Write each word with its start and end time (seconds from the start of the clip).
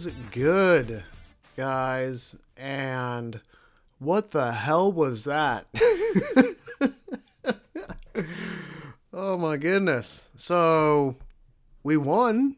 Is 0.00 0.06
good, 0.30 1.04
guys? 1.58 2.34
And 2.56 3.38
what 3.98 4.30
the 4.30 4.50
hell 4.50 4.90
was 4.90 5.24
that? 5.24 5.66
oh 9.12 9.36
my 9.36 9.58
goodness. 9.58 10.30
So 10.36 11.16
we 11.82 11.98
won, 11.98 12.56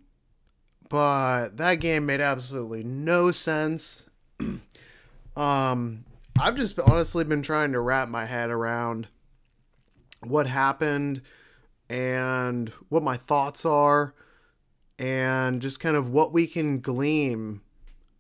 but 0.89 1.57
that 1.57 1.81
game 1.81 2.07
made 2.07 2.21
absolutely 2.21 2.85
no 2.85 3.33
sense. 3.33 4.07
um 5.37 6.05
I've 6.41 6.55
just 6.55 6.79
honestly 6.79 7.25
been 7.25 7.43
trying 7.43 7.73
to 7.73 7.81
wrap 7.81 8.09
my 8.09 8.27
head 8.27 8.51
around 8.51 9.09
what 10.21 10.47
happened 10.47 11.23
and 11.89 12.69
what 12.89 13.03
my 13.03 13.17
thoughts 13.17 13.67
are 13.67 14.15
and 15.03 15.61
just 15.61 15.81
kind 15.81 15.97
of 15.97 16.11
what 16.11 16.33
we 16.33 16.47
can 16.47 16.79
glean 16.79 17.61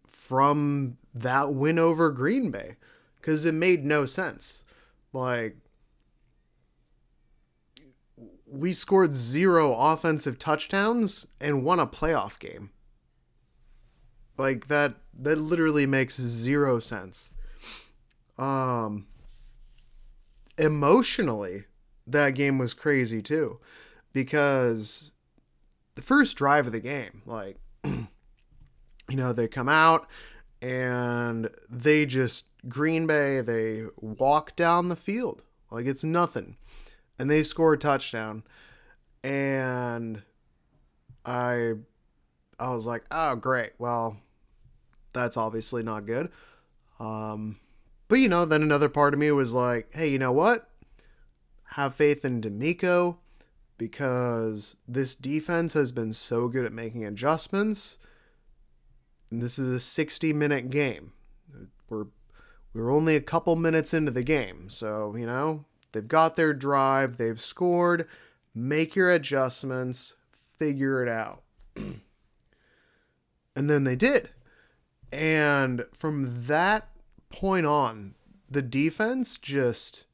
from 0.08 0.98
that 1.14 1.54
win 1.54 1.78
over 1.78 2.10
Green 2.10 2.50
Bay 2.50 2.74
because 3.20 3.44
it 3.44 3.54
made 3.54 3.84
no 3.84 4.04
sense. 4.04 4.64
Like, 5.12 5.56
we 8.44 8.72
scored 8.72 9.14
zero 9.14 9.72
offensive 9.74 10.40
touchdowns 10.40 11.24
and 11.40 11.64
won 11.64 11.78
a 11.78 11.86
playoff 11.86 12.36
game. 12.40 12.70
Like 14.36 14.66
that 14.66 14.96
that 15.20 15.38
literally 15.38 15.86
makes 15.86 16.20
zero 16.20 16.80
sense. 16.80 17.30
Um 18.36 19.06
emotionally, 20.58 21.64
that 22.08 22.30
game 22.30 22.58
was 22.58 22.74
crazy 22.74 23.22
too 23.22 23.60
because 24.12 25.12
the 25.94 26.02
first 26.02 26.36
drive 26.36 26.66
of 26.66 26.72
the 26.72 26.80
game, 26.80 27.22
like, 27.26 27.56
you 27.84 28.08
know, 29.08 29.32
they 29.32 29.48
come 29.48 29.68
out 29.68 30.08
and 30.60 31.50
they 31.68 32.06
just, 32.06 32.46
Green 32.68 33.06
Bay, 33.06 33.40
they 33.40 33.84
walk 33.96 34.56
down 34.56 34.88
the 34.88 34.96
field 34.96 35.42
like 35.72 35.86
it's 35.86 36.04
nothing. 36.04 36.56
And 37.18 37.30
they 37.30 37.42
score 37.42 37.74
a 37.74 37.78
touchdown. 37.78 38.44
And 39.24 40.22
I, 41.24 41.72
I 42.58 42.70
was 42.70 42.86
like, 42.86 43.04
oh, 43.10 43.36
great. 43.36 43.72
Well, 43.78 44.18
that's 45.12 45.36
obviously 45.36 45.82
not 45.82 46.06
good. 46.06 46.30
Um, 47.00 47.58
but, 48.08 48.16
you 48.16 48.28
know, 48.28 48.44
then 48.44 48.62
another 48.62 48.88
part 48.88 49.14
of 49.14 49.20
me 49.20 49.30
was 49.30 49.54
like, 49.54 49.88
hey, 49.94 50.08
you 50.08 50.18
know 50.18 50.32
what? 50.32 50.68
Have 51.70 51.94
faith 51.94 52.24
in 52.24 52.42
DeMeco 52.42 53.16
because 53.78 54.76
this 54.86 55.14
defense 55.14 55.72
has 55.72 55.92
been 55.92 56.12
so 56.12 56.48
good 56.48 56.64
at 56.64 56.72
making 56.72 57.04
adjustments. 57.04 57.98
And 59.30 59.40
this 59.40 59.58
is 59.58 59.72
a 59.72 59.80
60 59.80 60.32
minute 60.32 60.70
game. 60.70 61.12
We're 61.88 62.06
we're 62.74 62.90
only 62.90 63.16
a 63.16 63.20
couple 63.20 63.54
minutes 63.56 63.92
into 63.92 64.10
the 64.10 64.22
game. 64.22 64.70
So, 64.70 65.14
you 65.16 65.26
know, 65.26 65.64
they've 65.92 66.06
got 66.06 66.36
their 66.36 66.54
drive, 66.54 67.18
they've 67.18 67.40
scored, 67.40 68.08
make 68.54 68.96
your 68.96 69.10
adjustments, 69.10 70.14
figure 70.32 71.02
it 71.02 71.08
out. 71.08 71.42
and 71.76 72.00
then 73.54 73.84
they 73.84 73.96
did. 73.96 74.30
And 75.12 75.84
from 75.92 76.46
that 76.46 76.88
point 77.28 77.66
on, 77.66 78.14
the 78.50 78.62
defense 78.62 79.38
just 79.38 80.06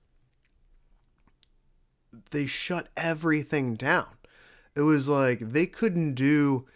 they 2.31 2.47
shut 2.47 2.89
everything 2.97 3.75
down. 3.75 4.09
It 4.75 4.83
was 4.83 5.09
like 5.09 5.41
they 5.41 5.67
couldn't 5.67 6.15
do 6.15 6.67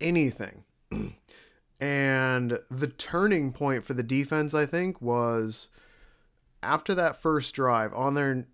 anything. 0.00 0.64
and 1.80 2.58
the 2.70 2.88
turning 2.88 3.52
point 3.52 3.84
for 3.84 3.94
the 3.94 4.02
defense, 4.02 4.54
I 4.54 4.66
think, 4.66 5.00
was 5.02 5.70
after 6.62 6.94
that 6.94 7.20
first 7.20 7.54
drive 7.54 7.92
on 7.94 8.14
their, 8.14 8.46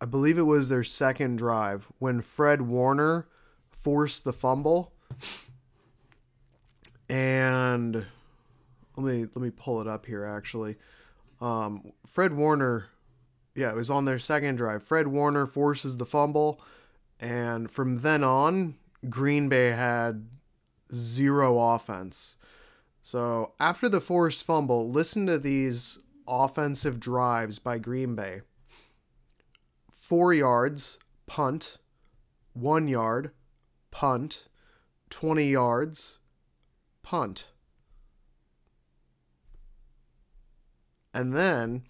I 0.00 0.06
believe 0.06 0.38
it 0.38 0.42
was 0.42 0.68
their 0.68 0.84
second 0.84 1.36
drive 1.36 1.88
when 1.98 2.20
Fred 2.20 2.62
Warner 2.62 3.28
forced 3.70 4.24
the 4.24 4.32
fumble. 4.32 4.92
And 7.08 8.04
let 8.96 9.06
me 9.06 9.26
let 9.34 9.36
me 9.36 9.50
pull 9.50 9.80
it 9.80 9.86
up 9.86 10.06
here 10.06 10.24
actually. 10.24 10.76
Um, 11.40 11.92
Fred 12.06 12.32
Warner 12.32 12.86
yeah, 13.56 13.70
it 13.70 13.76
was 13.76 13.90
on 13.90 14.04
their 14.04 14.18
second 14.18 14.56
drive. 14.56 14.82
Fred 14.82 15.08
Warner 15.08 15.46
forces 15.46 15.96
the 15.96 16.06
fumble, 16.06 16.60
and 17.18 17.70
from 17.70 18.02
then 18.02 18.22
on, 18.22 18.76
Green 19.08 19.48
Bay 19.48 19.70
had 19.70 20.28
zero 20.92 21.58
offense. 21.58 22.36
So 23.00 23.52
after 23.58 23.88
the 23.88 24.00
forced 24.00 24.44
fumble, 24.44 24.90
listen 24.90 25.26
to 25.26 25.38
these 25.38 25.98
offensive 26.28 27.00
drives 27.00 27.58
by 27.58 27.78
Green 27.78 28.14
Bay 28.14 28.42
four 29.92 30.32
yards, 30.32 30.98
punt, 31.26 31.78
one 32.52 32.86
yard, 32.88 33.32
punt, 33.90 34.46
20 35.10 35.50
yards, 35.50 36.18
punt. 37.02 37.48
And 41.12 41.34
then 41.34 41.84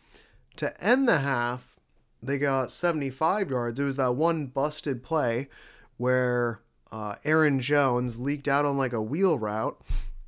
to 0.56 0.80
end 0.82 1.08
the 1.08 1.18
half, 1.18 1.76
they 2.22 2.38
got 2.38 2.70
75 2.70 3.50
yards. 3.50 3.78
It 3.78 3.84
was 3.84 3.96
that 3.96 4.14
one 4.14 4.46
busted 4.46 5.02
play 5.02 5.48
where 5.96 6.60
uh, 6.90 7.16
Aaron 7.24 7.60
Jones 7.60 8.18
leaked 8.18 8.48
out 8.48 8.64
on 8.64 8.76
like 8.76 8.92
a 8.92 9.02
wheel 9.02 9.38
route, 9.38 9.80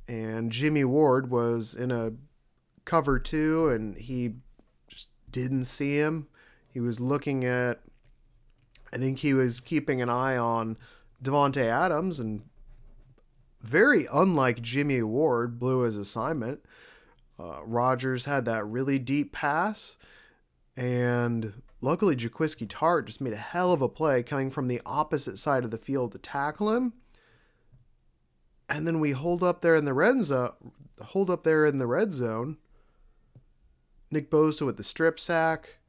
and 0.07 0.51
Jimmy 0.51 0.83
Ward 0.83 1.29
was 1.29 1.75
in 1.75 1.91
a 1.91 2.13
cover 2.85 3.19
two, 3.19 3.69
and 3.69 3.97
he 3.97 4.35
just 4.87 5.09
didn't 5.31 5.65
see 5.65 5.97
him. 5.97 6.27
He 6.71 6.79
was 6.79 6.99
looking 6.99 7.45
at, 7.45 7.79
I 8.93 8.97
think 8.97 9.19
he 9.19 9.33
was 9.33 9.59
keeping 9.59 10.01
an 10.01 10.09
eye 10.09 10.37
on 10.37 10.77
Davante 11.23 11.65
Adams, 11.65 12.19
and 12.19 12.43
very 13.61 14.07
unlike 14.11 14.61
Jimmy 14.61 15.01
Ward, 15.01 15.59
blew 15.59 15.81
his 15.81 15.97
assignment. 15.97 16.63
Uh, 17.39 17.63
Rodgers 17.63 18.25
had 18.25 18.45
that 18.45 18.65
really 18.65 18.99
deep 18.99 19.31
pass 19.31 19.97
and 20.79 21.61
luckily, 21.81 22.15
Jaquiski 22.15 22.65
Tartt 22.65 23.07
just 23.07 23.19
made 23.19 23.33
a 23.33 23.37
hell 23.37 23.73
of 23.73 23.81
a 23.81 23.89
play 23.89 24.23
coming 24.23 24.49
from 24.49 24.69
the 24.69 24.79
opposite 24.85 25.37
side 25.37 25.65
of 25.65 25.71
the 25.71 25.77
field 25.77 26.13
to 26.13 26.17
tackle 26.17 26.73
him. 26.73 26.93
And 28.69 28.87
then 28.87 29.01
we 29.01 29.11
hold 29.11 29.43
up 29.43 29.59
there 29.59 29.75
in 29.75 29.83
the 29.83 29.93
red 29.93 30.23
zone. 30.23 30.53
Hold 31.01 31.29
up 31.29 31.43
there 31.43 31.65
in 31.65 31.79
the 31.79 31.87
red 31.87 32.13
zone. 32.13 32.59
Nick 34.09 34.31
Bosa 34.31 34.65
with 34.65 34.77
the 34.77 34.83
strip 34.83 35.19
sack. 35.19 35.79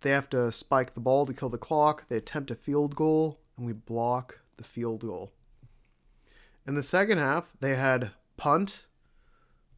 They 0.00 0.10
have 0.10 0.30
to 0.30 0.50
spike 0.50 0.94
the 0.94 1.00
ball 1.00 1.26
to 1.26 1.34
kill 1.34 1.50
the 1.50 1.58
clock. 1.58 2.08
They 2.08 2.16
attempt 2.16 2.50
a 2.50 2.54
field 2.54 2.96
goal, 2.96 3.40
and 3.58 3.66
we 3.66 3.74
block 3.74 4.38
the 4.56 4.64
field 4.64 5.02
goal. 5.02 5.32
In 6.66 6.76
the 6.76 6.82
second 6.82 7.18
half, 7.18 7.52
they 7.60 7.74
had 7.74 8.12
punt, 8.38 8.86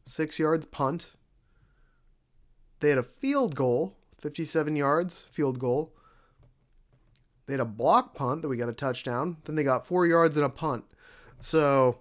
six 0.05 0.39
yards 0.39 0.65
punt. 0.65 1.11
They 2.79 2.89
had 2.89 2.97
a 2.97 3.03
field 3.03 3.55
goal 3.55 3.94
57 4.17 4.75
yards, 4.75 5.25
field 5.29 5.59
goal. 5.59 5.93
They 7.45 7.53
had 7.53 7.59
a 7.59 7.65
block 7.65 8.15
punt 8.15 8.41
that 8.41 8.47
we 8.47 8.57
got 8.57 8.69
a 8.69 8.73
touchdown. 8.73 9.37
Then 9.43 9.55
they 9.55 9.63
got 9.63 9.85
four 9.85 10.05
yards 10.07 10.37
and 10.37 10.45
a 10.45 10.49
punt. 10.49 10.85
So 11.39 11.99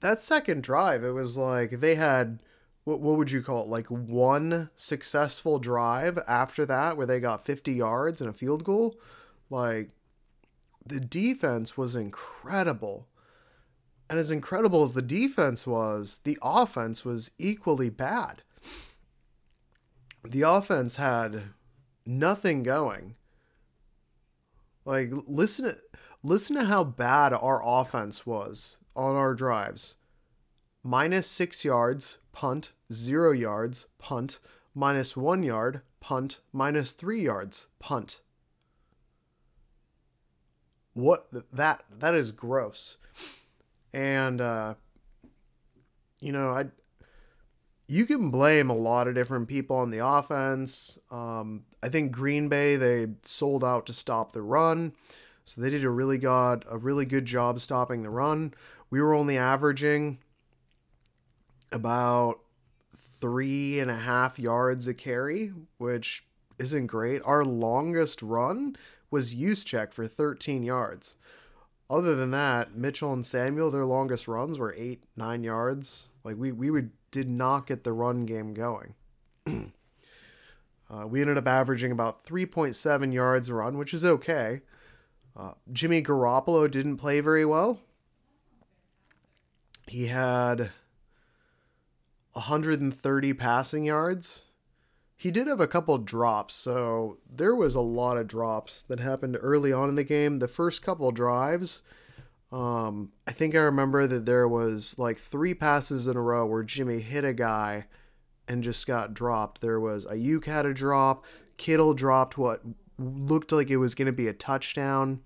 that 0.00 0.20
second 0.20 0.62
drive, 0.62 1.02
it 1.02 1.10
was 1.10 1.36
like 1.36 1.70
they 1.80 1.96
had 1.96 2.40
what 2.84 3.00
what 3.00 3.16
would 3.16 3.30
you 3.30 3.42
call 3.42 3.62
it? 3.62 3.68
Like 3.68 3.86
one 3.86 4.70
successful 4.76 5.58
drive 5.58 6.18
after 6.28 6.64
that 6.66 6.96
where 6.96 7.06
they 7.06 7.18
got 7.18 7.44
50 7.44 7.72
yards 7.72 8.20
and 8.20 8.30
a 8.30 8.34
field 8.34 8.62
goal. 8.62 8.94
Like 9.50 9.90
the 10.86 11.00
defense 11.00 11.76
was 11.76 11.96
incredible. 11.96 13.08
And 14.08 14.18
as 14.18 14.30
incredible 14.30 14.82
as 14.82 14.92
the 14.92 15.02
defense 15.02 15.66
was, 15.66 16.20
the 16.24 16.38
offense 16.42 17.04
was 17.04 17.30
equally 17.38 17.88
bad 17.88 18.42
the 20.24 20.42
offense 20.42 20.96
had 20.96 21.42
nothing 22.06 22.62
going. 22.62 23.16
Like 24.84 25.10
listen 25.26 25.66
to 25.66 25.76
listen 26.22 26.56
to 26.56 26.64
how 26.64 26.84
bad 26.84 27.32
our 27.32 27.62
offense 27.64 28.26
was 28.26 28.78
on 28.96 29.16
our 29.16 29.34
drives. 29.34 29.96
Minus 30.82 31.26
six 31.26 31.64
yards, 31.64 32.18
punt, 32.32 32.72
zero 32.92 33.32
yards, 33.32 33.86
punt, 33.98 34.38
minus 34.74 35.16
one 35.16 35.42
yard, 35.42 35.80
punt, 36.00 36.40
minus 36.52 36.92
three 36.92 37.22
yards, 37.22 37.68
punt. 37.78 38.20
What 40.92 41.28
that 41.52 41.84
that 41.98 42.14
is 42.14 42.32
gross. 42.32 42.98
And 43.92 44.40
uh 44.40 44.74
you 46.20 46.32
know, 46.32 46.50
I 46.50 46.66
you 47.86 48.06
can 48.06 48.30
blame 48.30 48.70
a 48.70 48.74
lot 48.76 49.08
of 49.08 49.14
different 49.14 49.48
people 49.48 49.76
on 49.76 49.90
the 49.90 50.06
offense. 50.06 50.98
Um, 51.10 51.64
I 51.82 51.88
think 51.88 52.12
Green 52.12 52.48
Bay 52.48 52.76
they 52.76 53.08
sold 53.22 53.62
out 53.62 53.86
to 53.86 53.92
stop 53.92 54.32
the 54.32 54.42
run, 54.42 54.94
so 55.44 55.60
they 55.60 55.70
did 55.70 55.84
a 55.84 55.90
really 55.90 56.18
good 56.18 56.64
a 56.68 56.78
really 56.78 57.04
good 57.04 57.26
job 57.26 57.60
stopping 57.60 58.02
the 58.02 58.10
run. 58.10 58.54
we 58.90 59.00
were 59.00 59.14
only 59.14 59.36
averaging 59.36 60.18
about 61.72 62.40
three 63.20 63.80
and 63.80 63.90
a 63.90 63.96
half 63.96 64.38
yards 64.38 64.86
a 64.86 64.94
carry, 64.94 65.52
which 65.78 66.24
isn't 66.58 66.86
great. 66.86 67.20
Our 67.24 67.44
longest 67.44 68.22
run 68.22 68.76
was 69.10 69.34
Juszczyk 69.34 69.92
for 69.92 70.06
13 70.06 70.62
yards. 70.62 71.16
Other 71.90 72.14
than 72.14 72.30
that, 72.30 72.74
Mitchell 72.74 73.12
and 73.12 73.26
Samuel, 73.26 73.70
their 73.70 73.84
longest 73.84 74.26
runs 74.26 74.58
were 74.58 74.74
eight, 74.76 75.04
nine 75.16 75.44
yards. 75.44 76.10
Like 76.22 76.36
we 76.36 76.50
we 76.50 76.70
would 76.70 76.90
did 77.14 77.30
not 77.30 77.68
get 77.68 77.84
the 77.84 77.92
run 77.92 78.26
game 78.26 78.54
going. 78.54 78.94
uh, 79.46 81.06
we 81.06 81.20
ended 81.20 81.38
up 81.38 81.46
averaging 81.46 81.92
about 81.92 82.24
3.7 82.24 83.14
yards 83.14 83.48
a 83.48 83.54
run, 83.54 83.78
which 83.78 83.94
is 83.94 84.04
okay. 84.04 84.62
Uh, 85.36 85.52
Jimmy 85.72 86.02
Garoppolo 86.02 86.68
didn't 86.68 86.96
play 86.96 87.20
very 87.20 87.44
well. 87.44 87.78
He 89.86 90.08
had 90.08 90.72
130 92.32 93.32
passing 93.34 93.84
yards. 93.84 94.46
He 95.16 95.30
did 95.30 95.46
have 95.46 95.60
a 95.60 95.68
couple 95.68 95.96
drops, 95.98 96.56
so 96.56 97.18
there 97.32 97.54
was 97.54 97.76
a 97.76 97.80
lot 97.80 98.16
of 98.16 98.26
drops 98.26 98.82
that 98.82 98.98
happened 98.98 99.38
early 99.40 99.72
on 99.72 99.88
in 99.88 99.94
the 99.94 100.02
game. 100.02 100.40
The 100.40 100.48
first 100.48 100.82
couple 100.82 101.12
drives, 101.12 101.80
um, 102.54 103.10
I 103.26 103.32
think 103.32 103.56
I 103.56 103.58
remember 103.58 104.06
that 104.06 104.26
there 104.26 104.46
was 104.46 104.96
like 104.98 105.18
three 105.18 105.54
passes 105.54 106.06
in 106.06 106.16
a 106.16 106.22
row 106.22 106.46
where 106.46 106.62
Jimmy 106.62 107.00
hit 107.00 107.24
a 107.24 107.34
guy 107.34 107.86
and 108.46 108.62
just 108.62 108.86
got 108.86 109.12
dropped. 109.12 109.60
There 109.60 109.80
was 109.80 110.06
Aiyuk 110.06 110.44
had 110.44 110.64
a 110.64 110.72
drop, 110.72 111.24
Kittle 111.56 111.94
dropped 111.94 112.38
what 112.38 112.62
looked 112.96 113.50
like 113.50 113.70
it 113.70 113.78
was 113.78 113.96
going 113.96 114.06
to 114.06 114.12
be 114.12 114.28
a 114.28 114.32
touchdown. 114.32 115.22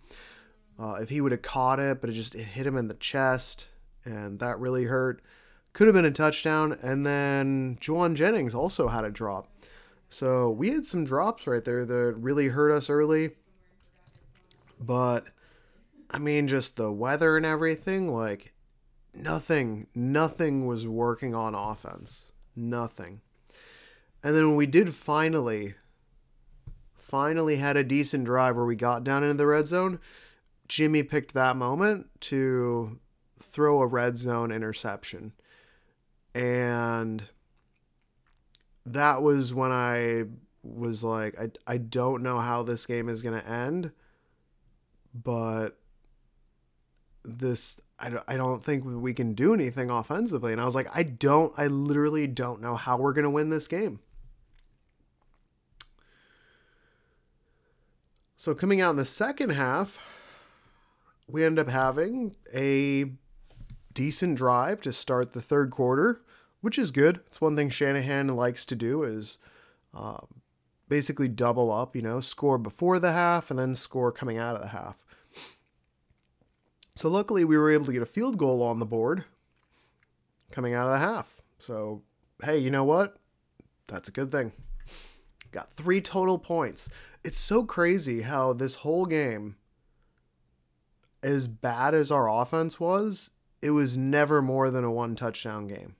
Uh, 0.78 0.94
if 1.02 1.10
he 1.10 1.20
would 1.20 1.32
have 1.32 1.42
caught 1.42 1.80
it, 1.80 2.00
but 2.00 2.08
it 2.08 2.14
just 2.14 2.34
it 2.34 2.44
hit 2.44 2.66
him 2.66 2.76
in 2.76 2.88
the 2.88 2.94
chest, 2.94 3.68
and 4.04 4.38
that 4.38 4.58
really 4.58 4.84
hurt. 4.84 5.20
Could 5.74 5.86
have 5.86 5.94
been 5.94 6.04
a 6.04 6.10
touchdown. 6.10 6.78
And 6.82 7.04
then 7.04 7.76
Jauan 7.80 8.14
Jennings 8.14 8.54
also 8.54 8.88
had 8.88 9.04
a 9.04 9.10
drop. 9.10 9.48
So 10.08 10.50
we 10.50 10.70
had 10.70 10.86
some 10.86 11.04
drops 11.04 11.46
right 11.46 11.64
there 11.64 11.84
that 11.84 12.14
really 12.16 12.48
hurt 12.48 12.72
us 12.72 12.88
early. 12.88 13.32
But 14.80 15.26
I 16.10 16.18
mean, 16.18 16.48
just 16.48 16.76
the 16.76 16.90
weather 16.90 17.36
and 17.36 17.44
everything, 17.44 18.08
like 18.08 18.52
nothing, 19.14 19.86
nothing 19.94 20.66
was 20.66 20.86
working 20.86 21.34
on 21.34 21.54
offense. 21.54 22.32
Nothing. 22.56 23.20
And 24.22 24.34
then 24.34 24.48
when 24.48 24.56
we 24.56 24.66
did 24.66 24.94
finally, 24.94 25.74
finally 26.94 27.56
had 27.56 27.76
a 27.76 27.84
decent 27.84 28.24
drive 28.24 28.56
where 28.56 28.64
we 28.64 28.76
got 28.76 29.04
down 29.04 29.22
into 29.22 29.34
the 29.34 29.46
red 29.46 29.66
zone, 29.66 30.00
Jimmy 30.66 31.02
picked 31.02 31.34
that 31.34 31.56
moment 31.56 32.08
to 32.20 32.98
throw 33.38 33.80
a 33.80 33.86
red 33.86 34.16
zone 34.16 34.50
interception. 34.50 35.32
And 36.34 37.24
that 38.84 39.22
was 39.22 39.54
when 39.54 39.72
I 39.72 40.24
was 40.62 41.04
like, 41.04 41.38
I, 41.40 41.50
I 41.66 41.76
don't 41.78 42.22
know 42.22 42.40
how 42.40 42.62
this 42.62 42.86
game 42.86 43.08
is 43.08 43.22
going 43.22 43.40
to 43.40 43.48
end, 43.48 43.92
but 45.14 45.78
this, 47.28 47.80
I 47.98 48.10
don't, 48.10 48.24
I 48.26 48.36
don't 48.36 48.64
think 48.64 48.84
we 48.84 49.14
can 49.14 49.34
do 49.34 49.54
anything 49.54 49.90
offensively. 49.90 50.52
And 50.52 50.60
I 50.60 50.64
was 50.64 50.74
like, 50.74 50.88
I 50.94 51.02
don't, 51.02 51.52
I 51.58 51.66
literally 51.66 52.26
don't 52.26 52.60
know 52.60 52.76
how 52.76 52.96
we're 52.96 53.12
going 53.12 53.24
to 53.24 53.30
win 53.30 53.50
this 53.50 53.68
game. 53.68 54.00
So 58.36 58.54
coming 58.54 58.80
out 58.80 58.90
in 58.90 58.96
the 58.96 59.04
second 59.04 59.50
half, 59.50 59.98
we 61.28 61.44
end 61.44 61.58
up 61.58 61.68
having 61.68 62.36
a 62.54 63.06
decent 63.92 64.36
drive 64.36 64.80
to 64.82 64.92
start 64.92 65.32
the 65.32 65.40
third 65.40 65.70
quarter 65.70 66.22
which 66.60 66.78
is 66.78 66.90
good. 66.90 67.20
It's 67.26 67.40
one 67.40 67.56
thing 67.56 67.70
Shanahan 67.70 68.28
likes 68.28 68.64
to 68.66 68.74
do 68.74 69.02
is 69.02 69.38
uh, 69.94 70.18
basically 70.88 71.28
double 71.28 71.70
up, 71.70 71.94
you 71.94 72.02
know, 72.02 72.20
score 72.20 72.58
before 72.58 72.98
the 72.98 73.12
half 73.12 73.50
and 73.50 73.58
then 73.58 73.74
score 73.74 74.10
coming 74.12 74.38
out 74.38 74.56
of 74.56 74.62
the 74.62 74.68
half. 74.68 74.96
So 76.98 77.08
luckily 77.08 77.44
we 77.44 77.56
were 77.56 77.70
able 77.70 77.84
to 77.84 77.92
get 77.92 78.02
a 78.02 78.06
field 78.06 78.38
goal 78.38 78.60
on 78.60 78.80
the 78.80 78.84
board 78.84 79.24
coming 80.50 80.74
out 80.74 80.86
of 80.86 80.90
the 80.90 80.98
half. 80.98 81.40
So 81.60 82.02
hey, 82.42 82.58
you 82.58 82.70
know 82.70 82.82
what? 82.82 83.18
That's 83.86 84.08
a 84.08 84.10
good 84.10 84.32
thing. 84.32 84.50
Got 85.52 85.72
three 85.74 86.00
total 86.00 86.38
points. 86.38 86.90
It's 87.22 87.38
so 87.38 87.62
crazy 87.62 88.22
how 88.22 88.52
this 88.52 88.74
whole 88.74 89.06
game, 89.06 89.54
as 91.22 91.46
bad 91.46 91.94
as 91.94 92.10
our 92.10 92.28
offense 92.28 92.80
was, 92.80 93.30
it 93.62 93.70
was 93.70 93.96
never 93.96 94.42
more 94.42 94.68
than 94.68 94.82
a 94.82 94.90
one 94.90 95.14
touchdown 95.14 95.68
game. 95.68 95.94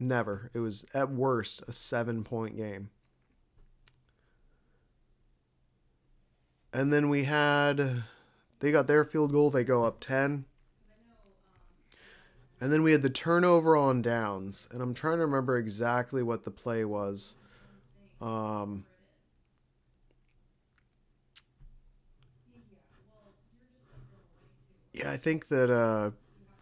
Never. 0.00 0.50
It 0.52 0.58
was 0.58 0.84
at 0.92 1.12
worst 1.12 1.62
a 1.68 1.72
seven 1.72 2.24
point 2.24 2.56
game. 2.56 2.90
And 6.72 6.92
then 6.92 7.08
we 7.10 7.24
had, 7.24 8.02
they 8.60 8.70
got 8.70 8.86
their 8.86 9.04
field 9.04 9.32
goal, 9.32 9.50
they 9.50 9.64
go 9.64 9.84
up 9.84 10.00
10. 10.00 10.44
And 12.60 12.70
then 12.70 12.82
we 12.82 12.92
had 12.92 13.02
the 13.02 13.10
turnover 13.10 13.74
on 13.74 14.02
downs. 14.02 14.68
And 14.70 14.82
I'm 14.82 14.92
trying 14.92 15.16
to 15.16 15.24
remember 15.24 15.56
exactly 15.56 16.22
what 16.22 16.44
the 16.44 16.50
play 16.50 16.84
was. 16.84 17.36
Um, 18.20 18.84
yeah, 24.92 25.10
I 25.10 25.16
think 25.16 25.48
that, 25.48 25.70
uh, 25.70 26.10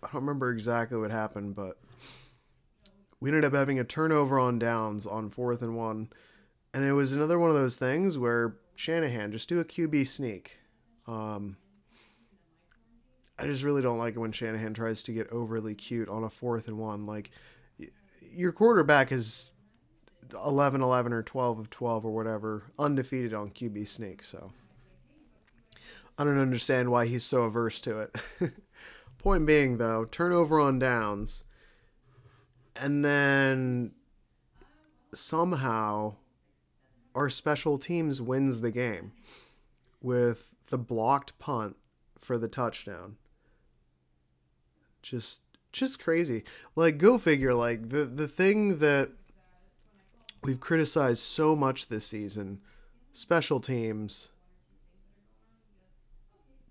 I 0.04 0.12
don't 0.12 0.22
remember 0.22 0.52
exactly 0.52 0.96
what 0.98 1.10
happened, 1.10 1.56
but 1.56 1.78
we 3.18 3.30
ended 3.30 3.44
up 3.44 3.54
having 3.54 3.80
a 3.80 3.84
turnover 3.84 4.38
on 4.38 4.60
downs 4.60 5.04
on 5.04 5.30
fourth 5.30 5.62
and 5.62 5.76
one. 5.76 6.10
And 6.72 6.84
it 6.84 6.92
was 6.92 7.12
another 7.12 7.40
one 7.40 7.50
of 7.50 7.56
those 7.56 7.76
things 7.76 8.16
where 8.16 8.54
Shanahan, 8.76 9.32
just 9.32 9.48
do 9.48 9.58
a 9.58 9.64
QB 9.64 10.06
sneak. 10.06 10.58
Um, 11.08 11.56
I 13.38 13.44
just 13.44 13.62
really 13.62 13.82
don't 13.82 13.98
like 13.98 14.16
it 14.16 14.18
when 14.18 14.32
Shanahan 14.32 14.74
tries 14.74 15.02
to 15.04 15.12
get 15.12 15.30
overly 15.30 15.74
cute 15.74 16.08
on 16.08 16.24
a 16.24 16.30
fourth 16.30 16.68
and 16.68 16.78
one. 16.78 17.06
Like, 17.06 17.30
your 18.32 18.52
quarterback 18.52 19.12
is 19.12 19.52
11 20.32 20.82
11 20.82 21.12
or 21.12 21.22
12 21.22 21.58
of 21.58 21.70
12 21.70 22.04
or 22.04 22.10
whatever, 22.10 22.64
undefeated 22.78 23.32
on 23.32 23.50
QB 23.50 23.86
sneak. 23.86 24.22
So 24.22 24.52
I 26.18 26.24
don't 26.24 26.38
understand 26.38 26.90
why 26.90 27.06
he's 27.06 27.24
so 27.24 27.42
averse 27.42 27.80
to 27.82 28.00
it. 28.00 28.16
Point 29.18 29.46
being, 29.46 29.78
though, 29.78 30.04
turnover 30.04 30.60
on 30.60 30.78
downs 30.78 31.44
and 32.80 33.04
then 33.04 33.92
somehow 35.12 36.14
our 37.14 37.28
special 37.28 37.78
teams 37.78 38.22
wins 38.22 38.60
the 38.60 38.70
game 38.70 39.12
with 40.00 40.54
the 40.68 40.78
blocked 40.78 41.38
punt 41.38 41.76
for 42.20 42.38
the 42.38 42.48
touchdown. 42.48 43.16
Just 45.02 45.42
just 45.72 46.02
crazy. 46.02 46.44
Like 46.76 46.98
go 46.98 47.18
figure 47.18 47.54
like 47.54 47.90
the 47.90 48.04
the 48.04 48.28
thing 48.28 48.78
that 48.78 49.10
we've 50.42 50.60
criticized 50.60 51.22
so 51.22 51.54
much 51.54 51.88
this 51.88 52.06
season, 52.06 52.60
special 53.12 53.60
teams 53.60 54.30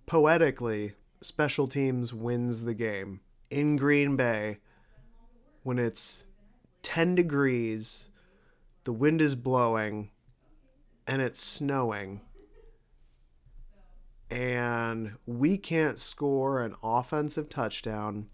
poetically 0.06 0.94
special 1.22 1.68
teams 1.68 2.14
wins 2.14 2.64
the 2.64 2.74
game 2.74 3.20
in 3.50 3.76
Green 3.76 4.16
Bay 4.16 4.58
when 5.64 5.80
it's 5.80 6.24
10 6.84 7.16
degrees, 7.16 8.08
the 8.86 8.94
wind 8.94 9.22
is 9.22 9.36
blowing, 9.36 10.10
and 11.06 11.22
it's 11.22 11.44
snowing, 11.44 12.22
and 14.30 15.14
we 15.26 15.58
can't 15.58 15.98
score 15.98 16.64
an 16.64 16.76
offensive 16.84 17.50
touchdown, 17.50 18.28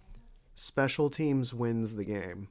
special 0.54 1.10
teams 1.10 1.54
wins 1.54 1.96
the 1.96 2.06
game. 2.06 2.50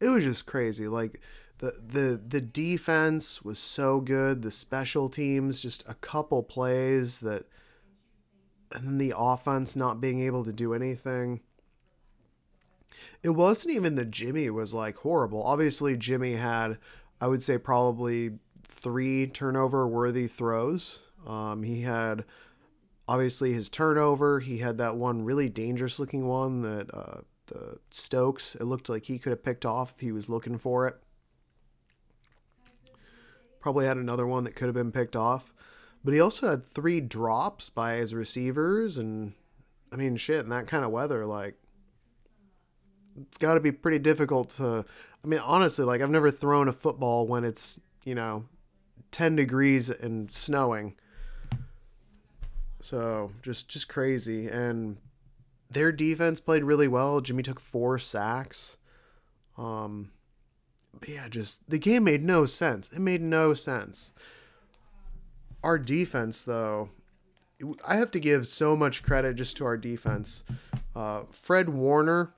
It 0.00 0.08
was 0.08 0.24
just 0.24 0.46
crazy. 0.46 0.88
Like 0.88 1.20
the 1.58 1.72
the 1.84 2.20
the 2.26 2.40
defense 2.40 3.42
was 3.42 3.58
so 3.58 4.00
good, 4.00 4.42
the 4.42 4.50
special 4.50 5.08
teams 5.08 5.62
just 5.62 5.88
a 5.88 5.94
couple 5.94 6.42
plays 6.42 7.20
that 7.20 7.46
and 8.72 9.00
the 9.00 9.14
offense 9.16 9.76
not 9.76 10.00
being 10.00 10.20
able 10.20 10.44
to 10.44 10.52
do 10.52 10.74
anything 10.74 11.40
it 13.22 13.30
wasn't 13.30 13.74
even 13.74 13.96
that 13.96 14.10
Jimmy 14.10 14.50
was 14.50 14.72
like 14.72 14.96
horrible. 14.98 15.42
Obviously, 15.42 15.96
Jimmy 15.96 16.34
had, 16.34 16.78
I 17.20 17.26
would 17.26 17.42
say, 17.42 17.58
probably 17.58 18.38
three 18.86 19.26
turnover 19.26 19.88
worthy 19.88 20.28
throws. 20.28 21.00
Um, 21.26 21.64
he 21.64 21.80
had 21.80 22.24
obviously 23.08 23.52
his 23.52 23.68
turnover. 23.68 24.38
He 24.38 24.58
had 24.58 24.78
that 24.78 24.94
one 24.94 25.24
really 25.24 25.48
dangerous 25.48 25.98
looking 25.98 26.28
one 26.28 26.62
that 26.62 26.94
uh, 26.94 27.22
the 27.46 27.78
Stokes, 27.90 28.54
it 28.54 28.62
looked 28.62 28.88
like 28.88 29.06
he 29.06 29.18
could 29.18 29.30
have 29.30 29.42
picked 29.42 29.66
off 29.66 29.94
if 29.96 29.98
he 29.98 30.12
was 30.12 30.28
looking 30.28 30.56
for 30.56 30.86
it. 30.86 30.94
Probably 33.58 33.86
had 33.86 33.96
another 33.96 34.24
one 34.24 34.44
that 34.44 34.54
could 34.54 34.66
have 34.66 34.74
been 34.76 34.92
picked 34.92 35.16
off. 35.16 35.52
But 36.04 36.14
he 36.14 36.20
also 36.20 36.50
had 36.50 36.64
three 36.64 37.00
drops 37.00 37.68
by 37.68 37.94
his 37.94 38.14
receivers 38.14 38.98
and 38.98 39.32
I 39.90 39.96
mean, 39.96 40.14
shit, 40.14 40.44
in 40.44 40.50
that 40.50 40.68
kind 40.68 40.84
of 40.84 40.92
weather, 40.92 41.26
like, 41.26 41.56
it's 43.20 43.38
got 43.38 43.54
to 43.54 43.60
be 43.60 43.72
pretty 43.72 43.98
difficult 43.98 44.50
to. 44.50 44.84
I 45.24 45.26
mean, 45.26 45.40
honestly, 45.40 45.84
like, 45.84 46.02
I've 46.02 46.10
never 46.10 46.30
thrown 46.30 46.68
a 46.68 46.72
football 46.72 47.26
when 47.26 47.42
it's, 47.42 47.80
you 48.04 48.14
know, 48.14 48.44
10 49.16 49.34
degrees 49.34 49.88
and 49.88 50.30
snowing. 50.30 50.94
So 52.82 53.32
just 53.40 53.66
just 53.66 53.88
crazy. 53.88 54.46
And 54.46 54.98
their 55.70 55.90
defense 55.90 56.38
played 56.38 56.62
really 56.62 56.86
well. 56.86 57.22
Jimmy 57.22 57.42
took 57.42 57.58
four 57.58 57.96
sacks. 57.98 58.76
Um, 59.56 60.10
but 61.00 61.08
yeah, 61.08 61.28
just 61.30 61.70
the 61.70 61.78
game 61.78 62.04
made 62.04 62.22
no 62.24 62.44
sense. 62.44 62.92
It 62.92 62.98
made 62.98 63.22
no 63.22 63.54
sense. 63.54 64.12
Our 65.64 65.78
defense, 65.78 66.42
though, 66.42 66.90
I 67.88 67.96
have 67.96 68.10
to 68.10 68.20
give 68.20 68.46
so 68.46 68.76
much 68.76 69.02
credit 69.02 69.36
just 69.36 69.56
to 69.56 69.64
our 69.64 69.78
defense. 69.78 70.44
Uh, 70.94 71.22
Fred 71.30 71.70
Warner, 71.70 72.34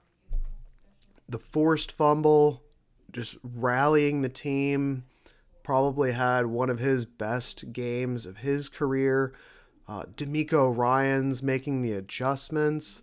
the 1.28 1.40
forced 1.40 1.90
fumble, 1.90 2.62
just 3.10 3.36
rallying 3.42 4.22
the 4.22 4.28
team, 4.28 5.02
probably 5.68 6.12
had 6.12 6.46
one 6.46 6.70
of 6.70 6.78
his 6.78 7.04
best 7.04 7.74
games 7.74 8.24
of 8.24 8.38
his 8.38 8.70
career. 8.70 9.34
Uh, 9.86 10.04
DeMeco 10.14 10.74
Ryans 10.74 11.42
making 11.42 11.82
the 11.82 11.92
adjustments. 11.92 13.02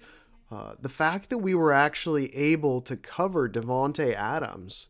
Uh, 0.50 0.74
the 0.82 0.90
fact 0.90 1.30
that 1.30 1.38
we 1.38 1.54
were 1.54 1.72
actually 1.72 2.36
able 2.36 2.82
to 2.82 2.98
cover 2.98 3.48
Davante 3.48 4.16
Adams 4.16 4.90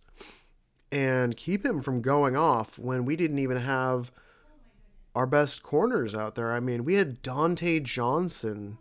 and 0.89 1.35
keep 1.35 1.65
him 1.65 1.81
from 1.81 2.01
going 2.01 2.37
off 2.37 2.79
when 2.79 3.03
we 3.03 3.17
didn't 3.17 3.39
even 3.39 3.57
have 3.57 4.09
our 5.13 5.27
best 5.27 5.61
corners 5.61 6.15
out 6.15 6.35
there. 6.35 6.53
I 6.53 6.61
mean, 6.61 6.85
we 6.85 6.93
had 6.93 7.21
Dontae 7.21 7.83
Johnson 7.83 8.77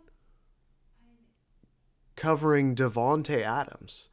covering 2.15 2.75
Davante 2.75 3.41
Adams. 3.41 4.07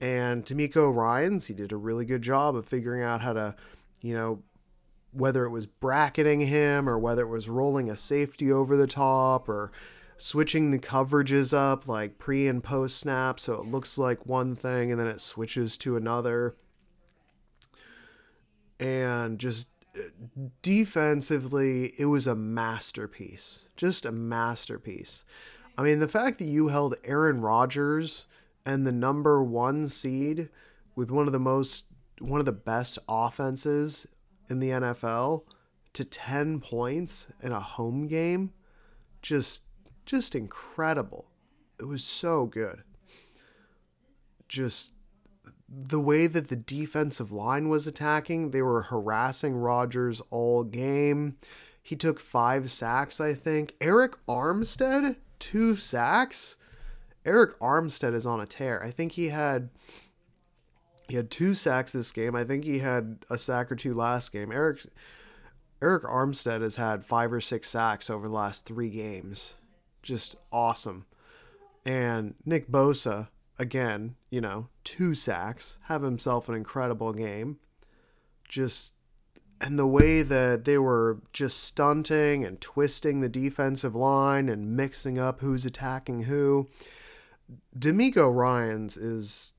And 0.00 0.44
DeMeco 0.44 0.92
Ryans, 0.92 1.46
he 1.46 1.54
did 1.54 1.70
a 1.70 1.76
really 1.76 2.04
good 2.04 2.22
job 2.22 2.56
of 2.56 2.66
figuring 2.66 3.04
out 3.04 3.20
how 3.20 3.34
to, 3.34 3.54
you 4.02 4.14
know, 4.14 4.42
whether 5.12 5.44
it 5.44 5.50
was 5.50 5.66
bracketing 5.66 6.40
him 6.40 6.88
or 6.88 6.98
whether 6.98 7.22
it 7.22 7.28
was 7.28 7.48
rolling 7.48 7.90
a 7.90 7.96
safety 7.96 8.52
over 8.52 8.76
the 8.76 8.86
top 8.86 9.48
or 9.48 9.72
switching 10.16 10.70
the 10.70 10.78
coverages 10.78 11.52
up 11.56 11.88
like 11.88 12.18
pre 12.18 12.46
and 12.46 12.62
post 12.62 12.98
snap 12.98 13.40
so 13.40 13.54
it 13.54 13.66
looks 13.66 13.98
like 13.98 14.24
one 14.24 14.54
thing 14.54 14.90
and 14.90 15.00
then 15.00 15.08
it 15.08 15.20
switches 15.20 15.76
to 15.76 15.96
another 15.96 16.54
and 18.82 19.38
just 19.38 19.68
uh, 19.96 20.00
defensively, 20.60 21.92
it 21.98 22.06
was 22.06 22.26
a 22.26 22.34
masterpiece. 22.34 23.68
Just 23.76 24.04
a 24.04 24.10
masterpiece. 24.10 25.24
I 25.78 25.82
mean, 25.82 26.00
the 26.00 26.08
fact 26.08 26.38
that 26.38 26.46
you 26.46 26.68
held 26.68 26.96
Aaron 27.04 27.40
Rodgers 27.40 28.26
and 28.66 28.84
the 28.84 28.92
number 28.92 29.42
one 29.42 29.86
seed 29.86 30.48
with 30.96 31.12
one 31.12 31.26
of 31.26 31.32
the 31.32 31.38
most, 31.38 31.86
one 32.22 32.40
of 32.40 32.46
the 32.46 32.52
best 32.52 32.98
offenses 33.08 34.06
in 34.48 34.60
the 34.60 34.70
NFL 34.70 35.42
to 35.94 36.04
10 36.04 36.60
points 36.60 37.26
in 37.42 37.52
a 37.52 37.60
home 37.60 38.06
game, 38.06 38.52
just, 39.20 39.64
just 40.06 40.34
incredible. 40.34 41.26
It 41.78 41.84
was 41.84 42.04
so 42.04 42.46
good. 42.46 42.82
Just 44.48 44.94
the 45.68 46.00
way 46.00 46.26
that 46.26 46.48
the 46.48 46.56
defensive 46.56 47.32
line 47.32 47.68
was 47.68 47.86
attacking, 47.86 48.50
they 48.50 48.62
were 48.62 48.82
harassing 48.82 49.56
Rodgers 49.56 50.20
all 50.30 50.64
game. 50.64 51.36
He 51.82 51.96
took 51.96 52.20
five 52.20 52.70
sacks, 52.70 53.20
I 53.20 53.34
think. 53.34 53.74
Eric 53.80 54.14
Armstead, 54.28 55.16
two 55.38 55.74
sacks. 55.74 56.56
Eric 57.24 57.58
Armstead 57.58 58.14
is 58.14 58.26
on 58.26 58.40
a 58.40 58.46
tear. 58.46 58.82
I 58.82 58.90
think 58.90 59.12
he 59.12 59.28
had 59.30 59.70
he 61.12 61.16
had 61.16 61.30
two 61.30 61.54
sacks 61.54 61.92
this 61.92 62.10
game. 62.10 62.34
I 62.34 62.42
think 62.42 62.64
he 62.64 62.78
had 62.78 63.26
a 63.28 63.36
sack 63.36 63.70
or 63.70 63.76
two 63.76 63.92
last 63.92 64.32
game. 64.32 64.50
Eric 64.50 64.80
Arik 65.82 66.04
Armstead 66.04 66.62
has 66.62 66.76
had 66.76 67.04
five 67.04 67.30
or 67.34 67.40
six 67.42 67.68
sacks 67.68 68.08
over 68.08 68.28
the 68.28 68.34
last 68.34 68.64
three 68.64 68.88
games. 68.88 69.54
Just 70.02 70.36
awesome. 70.50 71.04
And 71.84 72.34
Nick 72.46 72.68
Bosa, 72.68 73.28
again, 73.58 74.16
you 74.30 74.40
know, 74.40 74.68
two 74.84 75.14
sacks, 75.14 75.78
have 75.82 76.00
himself 76.00 76.48
an 76.48 76.54
incredible 76.54 77.12
game. 77.12 77.58
Just 78.48 78.94
and 79.60 79.78
the 79.78 79.86
way 79.86 80.22
that 80.22 80.64
they 80.64 80.78
were 80.78 81.20
just 81.34 81.62
stunting 81.62 82.42
and 82.42 82.58
twisting 82.58 83.20
the 83.20 83.28
defensive 83.28 83.94
line 83.94 84.48
and 84.48 84.78
mixing 84.78 85.18
up 85.18 85.40
who's 85.40 85.66
attacking 85.66 86.22
who. 86.22 86.70
DeMeco 87.78 88.34
Ryans 88.34 88.96
is 88.96 89.52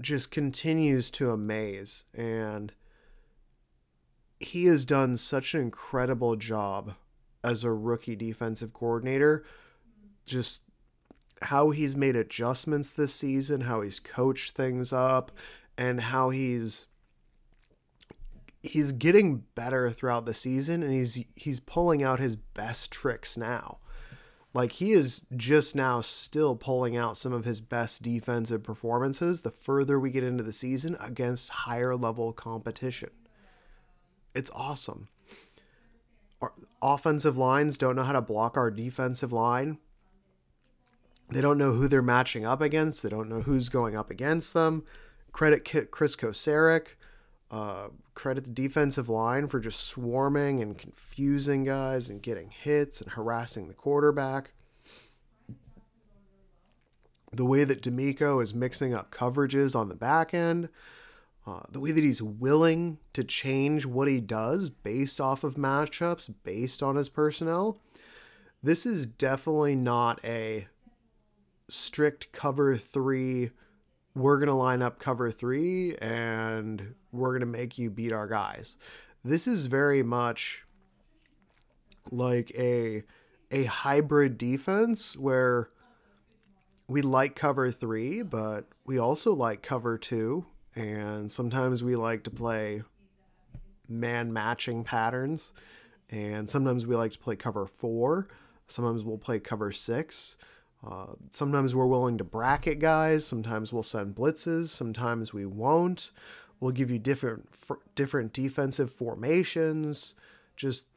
just 0.00 0.30
continues 0.30 1.10
to 1.10 1.30
amaze 1.30 2.04
and 2.14 2.72
he 4.40 4.64
has 4.64 4.86
done 4.86 5.18
such 5.18 5.54
an 5.54 5.60
incredible 5.60 6.34
job 6.34 6.94
as 7.44 7.62
a 7.62 7.72
rookie 7.72 8.16
defensive 8.16 8.72
coordinator. 8.72 9.44
Just 10.24 10.64
how 11.42 11.70
he's 11.70 11.94
made 11.94 12.16
adjustments 12.16 12.92
this 12.92 13.14
season, 13.14 13.62
how 13.62 13.82
he's 13.82 14.00
coached 14.00 14.54
things 14.54 14.92
up, 14.92 15.30
and 15.76 16.00
how 16.00 16.30
he's 16.30 16.86
he's 18.62 18.92
getting 18.92 19.44
better 19.54 19.90
throughout 19.90 20.26
the 20.26 20.34
season 20.34 20.82
and 20.82 20.92
he's 20.92 21.24
he's 21.34 21.60
pulling 21.60 22.02
out 22.02 22.18
his 22.18 22.36
best 22.36 22.90
tricks 22.90 23.36
now. 23.36 23.78
Like 24.52 24.72
he 24.72 24.92
is 24.92 25.26
just 25.36 25.76
now 25.76 26.00
still 26.00 26.56
pulling 26.56 26.96
out 26.96 27.16
some 27.16 27.32
of 27.32 27.44
his 27.44 27.60
best 27.60 28.02
defensive 28.02 28.64
performances 28.64 29.42
the 29.42 29.50
further 29.50 29.98
we 29.98 30.10
get 30.10 30.24
into 30.24 30.42
the 30.42 30.52
season 30.52 30.96
against 31.00 31.50
higher 31.50 31.94
level 31.94 32.32
competition. 32.32 33.10
It's 34.34 34.50
awesome. 34.50 35.08
Our 36.42 36.52
offensive 36.82 37.36
lines 37.36 37.78
don't 37.78 37.94
know 37.96 38.02
how 38.02 38.12
to 38.12 38.22
block 38.22 38.56
our 38.56 38.70
defensive 38.70 39.32
line. 39.32 39.78
They 41.28 41.40
don't 41.40 41.58
know 41.58 41.72
who 41.72 41.86
they're 41.86 42.02
matching 42.02 42.44
up 42.44 42.60
against. 42.60 43.02
They 43.02 43.08
don't 43.08 43.28
know 43.28 43.42
who's 43.42 43.68
going 43.68 43.94
up 43.94 44.10
against 44.10 44.52
them. 44.52 44.84
Credit 45.30 45.90
Kris 45.92 46.16
Kocurek. 46.16 46.86
Uh, 47.50 47.88
credit 48.14 48.44
the 48.44 48.50
defensive 48.50 49.08
line 49.08 49.48
for 49.48 49.58
just 49.58 49.80
swarming 49.80 50.62
and 50.62 50.78
confusing 50.78 51.64
guys 51.64 52.08
and 52.08 52.22
getting 52.22 52.50
hits 52.50 53.00
and 53.00 53.10
harassing 53.10 53.66
the 53.66 53.74
quarterback. 53.74 54.52
The 57.32 57.44
way 57.44 57.64
that 57.64 57.82
DeMeco 57.82 58.40
is 58.40 58.54
mixing 58.54 58.94
up 58.94 59.10
coverages 59.10 59.74
on 59.74 59.88
the 59.88 59.96
back 59.96 60.32
end, 60.32 60.68
uh, 61.44 61.62
the 61.68 61.80
way 61.80 61.90
that 61.90 62.04
he's 62.04 62.22
willing 62.22 62.98
to 63.14 63.24
change 63.24 63.84
what 63.84 64.06
he 64.06 64.20
does 64.20 64.70
based 64.70 65.20
off 65.20 65.42
of 65.42 65.54
matchups, 65.54 66.32
based 66.44 66.84
on 66.84 66.94
his 66.94 67.08
personnel. 67.08 67.80
This 68.62 68.86
is 68.86 69.06
definitely 69.06 69.74
not 69.74 70.24
a 70.24 70.68
strict 71.68 72.30
cover 72.30 72.76
three. 72.76 73.50
We're 74.14 74.38
going 74.38 74.48
to 74.48 74.54
line 74.54 74.82
up 74.82 74.98
cover 74.98 75.30
three 75.30 75.96
and 75.96 76.94
we're 77.12 77.30
going 77.30 77.40
to 77.40 77.46
make 77.46 77.78
you 77.78 77.90
beat 77.90 78.12
our 78.12 78.26
guys. 78.26 78.76
This 79.24 79.46
is 79.46 79.66
very 79.66 80.02
much 80.02 80.64
like 82.10 82.52
a 82.56 83.02
a 83.50 83.64
hybrid 83.64 84.38
defense 84.38 85.16
where 85.16 85.70
we 86.88 87.02
like 87.02 87.36
cover 87.36 87.70
3 87.70 88.22
but 88.22 88.66
we 88.86 88.98
also 88.98 89.32
like 89.32 89.62
cover 89.62 89.98
2 89.98 90.44
and 90.74 91.30
sometimes 91.30 91.82
we 91.82 91.96
like 91.96 92.24
to 92.24 92.30
play 92.30 92.82
man 93.88 94.32
matching 94.32 94.84
patterns. 94.84 95.52
And 96.12 96.50
sometimes 96.50 96.86
we 96.86 96.96
like 96.96 97.12
to 97.12 97.18
play 97.18 97.36
cover 97.36 97.66
4 97.66 98.28
sometimes 98.66 99.04
we'll 99.04 99.18
play 99.18 99.38
cover 99.38 99.72
6 99.72 100.36
uh, 100.86 101.12
sometimes 101.30 101.74
we're 101.74 101.86
willing 101.86 102.18
to 102.18 102.24
bracket 102.24 102.78
guys. 102.78 103.26
Sometimes 103.26 103.72
we'll 103.72 103.82
send 103.82 104.14
blitzes. 104.14 104.68
Sometimes 104.68 105.34
we 105.34 105.44
won't. 105.44 106.10
We'll 106.58 106.72
give 106.72 106.90
you 106.90 106.98
different 106.98 107.48
different 107.94 108.32
defensive 108.32 108.90
formations. 108.90 110.14
Just 110.56 110.88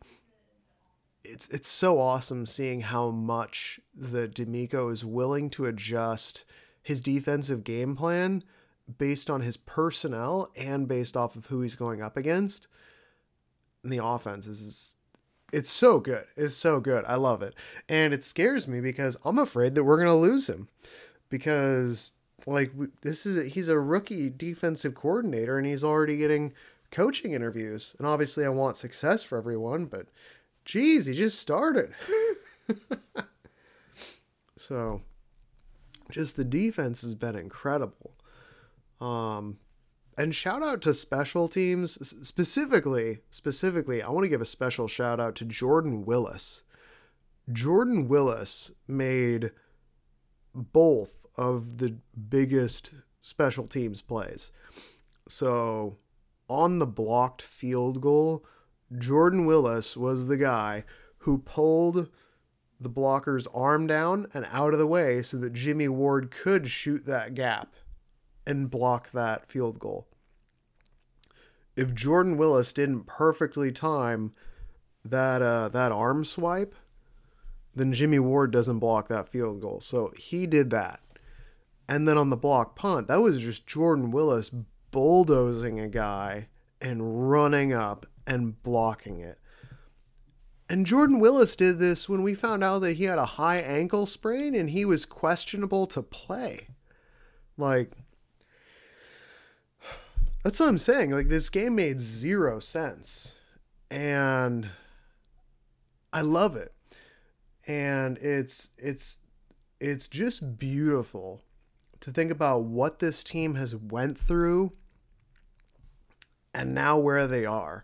it's 1.23 1.47
it's 1.49 1.69
so 1.69 1.99
awesome 1.99 2.45
seeing 2.45 2.81
how 2.81 3.09
much 3.09 3.79
the 3.93 4.27
DeMeco 4.27 4.91
is 4.91 5.05
willing 5.05 5.49
to 5.51 5.65
adjust 5.65 6.45
his 6.81 7.01
defensive 7.01 7.63
game 7.63 7.95
plan 7.95 8.43
based 8.97 9.29
on 9.29 9.41
his 9.41 9.55
personnel 9.55 10.51
and 10.57 10.87
based 10.87 11.15
off 11.15 11.35
of 11.35 11.45
who 11.47 11.61
he's 11.61 11.75
going 11.75 12.01
up 12.01 12.17
against. 12.17 12.67
And 13.83 13.91
the 13.91 14.03
offense 14.03 14.47
is 14.47 14.97
it's 15.53 15.69
so 15.69 15.99
good. 15.99 16.25
It's 16.35 16.55
so 16.55 16.79
good. 16.79 17.05
I 17.07 17.15
love 17.15 17.41
it. 17.41 17.53
And 17.87 18.13
it 18.13 18.23
scares 18.23 18.67
me 18.67 18.81
because 18.81 19.17
I'm 19.23 19.39
afraid 19.39 19.75
that 19.75 19.83
we're 19.83 19.97
going 19.97 20.07
to 20.07 20.13
lose 20.13 20.49
him 20.49 20.67
because 21.29 22.11
like 22.45 22.71
this 23.01 23.25
is 23.25 23.53
he's 23.53 23.69
a 23.69 23.79
rookie 23.79 24.29
defensive 24.29 24.95
coordinator 24.95 25.57
and 25.57 25.65
he's 25.65 25.83
already 25.83 26.17
getting 26.17 26.53
coaching 26.91 27.33
interviews. 27.33 27.95
And 27.97 28.05
obviously 28.05 28.43
I 28.43 28.49
want 28.49 28.75
success 28.75 29.23
for 29.23 29.37
everyone, 29.37 29.85
but 29.85 30.07
geez, 30.65 31.05
he 31.05 31.13
just 31.13 31.39
started. 31.39 31.93
So 34.63 35.01
just 36.09 36.37
the 36.37 36.45
defense 36.45 37.01
has 37.01 37.15
been 37.15 37.35
incredible. 37.35 38.11
Um, 39.01 39.57
and 40.17 40.35
shout 40.35 40.63
out 40.63 40.81
to 40.83 40.93
special 40.93 41.47
teams 41.47 41.93
specifically. 42.27 43.19
Specifically, 43.29 44.01
I 44.01 44.09
want 44.09 44.25
to 44.25 44.29
give 44.29 44.41
a 44.41 44.45
special 44.45 44.87
shout 44.87 45.19
out 45.19 45.35
to 45.35 45.45
Jordan 45.45 46.05
Willis. 46.05 46.63
Jordan 47.51 48.07
Willis 48.07 48.71
made 48.87 49.51
both 50.53 51.25
of 51.37 51.77
the 51.77 51.97
biggest 52.29 52.93
special 53.21 53.67
teams 53.67 54.01
plays. 54.01 54.51
So, 55.27 55.97
on 56.49 56.79
the 56.79 56.85
blocked 56.85 57.41
field 57.41 58.01
goal, 58.01 58.45
Jordan 58.97 59.45
Willis 59.45 59.97
was 59.97 60.27
the 60.27 60.37
guy 60.37 60.83
who 61.19 61.37
pulled 61.39 62.09
the 62.79 62.89
blocker's 62.89 63.47
arm 63.47 63.87
down 63.87 64.27
and 64.33 64.45
out 64.51 64.73
of 64.73 64.79
the 64.79 64.87
way 64.87 65.21
so 65.21 65.37
that 65.37 65.53
Jimmy 65.53 65.87
Ward 65.87 66.31
could 66.31 66.67
shoot 66.67 67.05
that 67.05 67.33
gap 67.33 67.73
and 68.45 68.69
block 68.69 69.11
that 69.11 69.49
field 69.49 69.79
goal. 69.79 70.07
If 71.75 71.93
Jordan 71.93 72.37
Willis 72.37 72.71
didn't 72.71 73.05
perfectly 73.05 73.71
time 73.71 74.33
that 75.03 75.41
uh, 75.41 75.69
that 75.69 75.91
arm 75.91 76.23
swipe, 76.23 76.75
then 77.75 77.93
Jimmy 77.93 78.19
Ward 78.19 78.51
doesn't 78.51 78.79
block 78.79 79.07
that 79.07 79.29
field 79.29 79.61
goal. 79.61 79.81
So 79.81 80.13
he 80.17 80.45
did 80.45 80.69
that. 80.69 80.99
And 81.87 82.07
then 82.07 82.17
on 82.17 82.29
the 82.29 82.37
block 82.37 82.75
punt, 82.75 83.07
that 83.07 83.21
was 83.21 83.41
just 83.41 83.67
Jordan 83.67 84.11
Willis 84.11 84.51
bulldozing 84.91 85.79
a 85.79 85.89
guy 85.89 86.47
and 86.79 87.29
running 87.29 87.73
up 87.73 88.05
and 88.27 88.61
blocking 88.63 89.19
it. 89.19 89.39
And 90.69 90.85
Jordan 90.85 91.19
Willis 91.19 91.55
did 91.55 91.79
this 91.79 92.07
when 92.07 92.23
we 92.23 92.33
found 92.33 92.63
out 92.63 92.79
that 92.79 92.93
he 92.93 93.03
had 93.03 93.19
a 93.19 93.25
high 93.25 93.57
ankle 93.57 94.05
sprain 94.05 94.55
and 94.55 94.69
he 94.69 94.85
was 94.85 95.05
questionable 95.05 95.85
to 95.87 96.01
play. 96.01 96.67
Like, 97.57 97.91
that's 100.43 100.59
what 100.59 100.69
I'm 100.69 100.77
saying. 100.77 101.11
Like, 101.11 101.27
this 101.27 101.49
game 101.49 101.75
made 101.75 102.01
zero 102.01 102.59
sense. 102.59 103.33
And 103.89 104.69
I 106.11 106.21
love 106.21 106.55
it. 106.55 106.73
And 107.65 108.17
it's, 108.17 108.71
it's, 108.77 109.19
it's 109.79 110.07
just 110.07 110.59
beautiful 110.59 111.41
to 112.01 112.11
think 112.11 112.31
about 112.31 112.63
what 112.63 112.99
this 112.99 113.23
team 113.23 113.55
has 113.55 113.75
went 113.75 114.17
through 114.17 114.73
and 116.53 116.75
now 116.75 116.97
where 116.97 117.25
they 117.27 117.45
are 117.45 117.83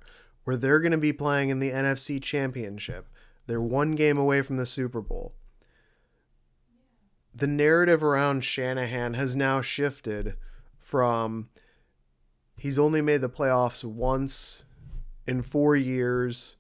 where 0.49 0.57
they're 0.57 0.79
going 0.79 0.91
to 0.91 0.97
be 0.97 1.13
playing 1.13 1.49
in 1.49 1.59
the 1.59 1.69
NFC 1.69 2.19
Championship. 2.19 3.07
They're 3.45 3.61
one 3.61 3.93
game 3.93 4.17
away 4.17 4.41
from 4.41 4.57
the 4.57 4.65
Super 4.65 4.99
Bowl. 4.99 5.35
The 7.35 7.45
narrative 7.45 8.01
around 8.01 8.43
Shanahan 8.43 9.13
has 9.13 9.35
now 9.35 9.61
shifted 9.61 10.33
from 10.79 11.49
he's 12.59 12.79
only 12.79 13.01
made 13.01 13.21
the 13.21 13.29
playoffs 13.29 13.83
once 13.83 14.63
in 15.27 15.41
four 15.41 15.75
years. 15.75 16.55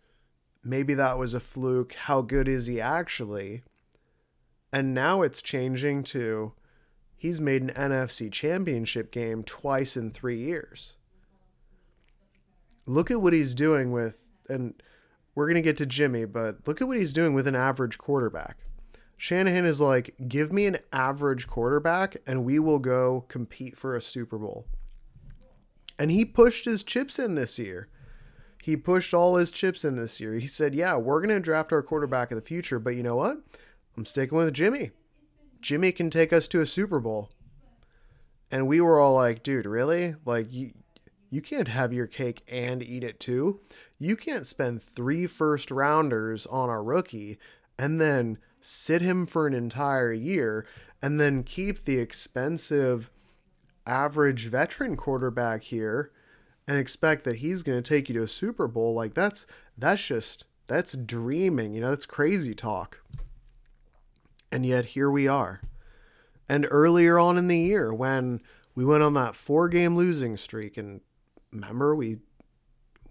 Maybe 0.63 0.93
that 0.93 1.17
was 1.17 1.33
a 1.33 1.39
fluke. 1.39 1.93
How 1.93 2.21
good 2.21 2.47
is 2.47 2.65
he 2.65 2.81
actually? 2.81 3.63
And 4.71 4.93
now 4.93 5.21
it's 5.21 5.41
changing 5.41 6.03
to 6.05 6.53
he's 7.17 7.41
made 7.41 7.61
an 7.61 7.69
NFC 7.69 8.31
championship 8.31 9.11
game 9.11 9.43
twice 9.43 9.97
in 9.97 10.11
three 10.11 10.37
years 10.37 10.95
look 12.89 13.11
at 13.11 13.21
what 13.21 13.33
he's 13.33 13.53
doing 13.53 13.91
with, 13.91 14.25
and 14.49 14.81
we're 15.35 15.45
going 15.45 15.55
to 15.55 15.61
get 15.61 15.77
to 15.77 15.85
Jimmy, 15.85 16.25
but 16.25 16.67
look 16.67 16.81
at 16.81 16.87
what 16.87 16.97
he's 16.97 17.13
doing 17.13 17.33
with 17.33 17.47
an 17.47 17.55
average 17.55 17.97
quarterback. 17.97 18.57
Shanahan 19.15 19.65
is 19.65 19.79
like, 19.79 20.15
give 20.27 20.51
me 20.51 20.65
an 20.65 20.77
average 20.91 21.45
quarterback 21.45 22.17
and 22.25 22.45
we 22.45 22.57
will 22.57 22.79
go 22.79 23.25
compete 23.27 23.77
for 23.77 23.95
a 23.95 24.01
Super 24.01 24.37
Bowl. 24.37 24.65
And 25.99 26.09
he 26.09 26.23
pushed 26.23 26.63
his 26.63 26.81
chips 26.81 27.19
in 27.19 27.35
this 27.35 27.59
year. 27.59 27.89
He 28.63 28.77
pushed 28.77 29.13
all 29.13 29.35
his 29.35 29.51
chips 29.51 29.83
in 29.83 29.97
this 29.97 30.19
year. 30.21 30.35
He 30.35 30.47
said, 30.47 30.73
yeah, 30.73 30.95
we're 30.95 31.21
going 31.21 31.35
to 31.35 31.41
draft 31.41 31.73
our 31.73 31.83
quarterback 31.83 32.31
of 32.31 32.37
the 32.37 32.41
future, 32.41 32.79
but 32.79 32.95
you 32.95 33.03
know 33.03 33.17
what? 33.17 33.37
I'm 33.97 34.05
sticking 34.05 34.37
with 34.37 34.53
Jimmy. 34.53 34.91
Jimmy 35.59 35.91
can 35.91 36.09
take 36.09 36.31
us 36.31 36.47
to 36.47 36.61
a 36.61 36.65
Super 36.65 37.01
Bowl. 37.01 37.31
And 38.49 38.67
we 38.67 38.79
were 38.79 38.97
all 38.97 39.13
like, 39.13 39.43
dude, 39.43 39.65
really? 39.65 40.15
Like, 40.25 40.51
you, 40.51 40.71
you 41.29 41.41
can't 41.41 41.67
have 41.67 41.93
your 41.93 42.07
cake 42.07 42.43
and 42.47 42.81
eat 42.81 43.03
it 43.03 43.19
too. 43.19 43.59
You 43.97 44.15
can't 44.15 44.47
spend 44.47 44.81
three 44.81 45.27
first 45.27 45.69
rounders 45.69 46.45
on 46.47 46.69
a 46.69 46.81
rookie 46.81 47.37
and 47.77 47.99
then 47.99 48.39
sit 48.61 49.01
him 49.01 49.25
for 49.25 49.47
an 49.47 49.53
entire 49.53 50.13
year 50.13 50.65
and 51.01 51.19
then 51.19 51.43
keep 51.43 51.83
the 51.83 51.99
expensive 51.99 53.09
average 53.89 54.47
veteran 54.47 54.95
quarterback 54.95 55.63
here 55.63 56.11
and 56.67 56.77
expect 56.77 57.23
that 57.23 57.37
he's 57.37 57.63
going 57.63 57.81
to 57.81 57.87
take 57.87 58.07
you 58.07 58.15
to 58.15 58.23
a 58.23 58.27
Super 58.27 58.67
Bowl 58.67 58.93
like 58.93 59.15
that's 59.15 59.47
that's 59.77 60.05
just 60.05 60.45
that's 60.67 60.93
dreaming, 60.93 61.73
you 61.73 61.81
know, 61.81 61.89
that's 61.89 62.05
crazy 62.05 62.53
talk. 62.53 63.01
And 64.51 64.65
yet 64.65 64.85
here 64.85 65.09
we 65.09 65.27
are. 65.27 65.61
And 66.47 66.67
earlier 66.69 67.17
on 67.17 67.37
in 67.37 67.47
the 67.47 67.57
year 67.57 67.93
when 67.93 68.41
we 68.75 68.85
went 68.85 69.03
on 69.03 69.15
that 69.15 69.35
four 69.35 69.67
game 69.67 69.95
losing 69.95 70.37
streak 70.37 70.77
and 70.77 71.01
remember 71.51 71.95
we 71.95 72.17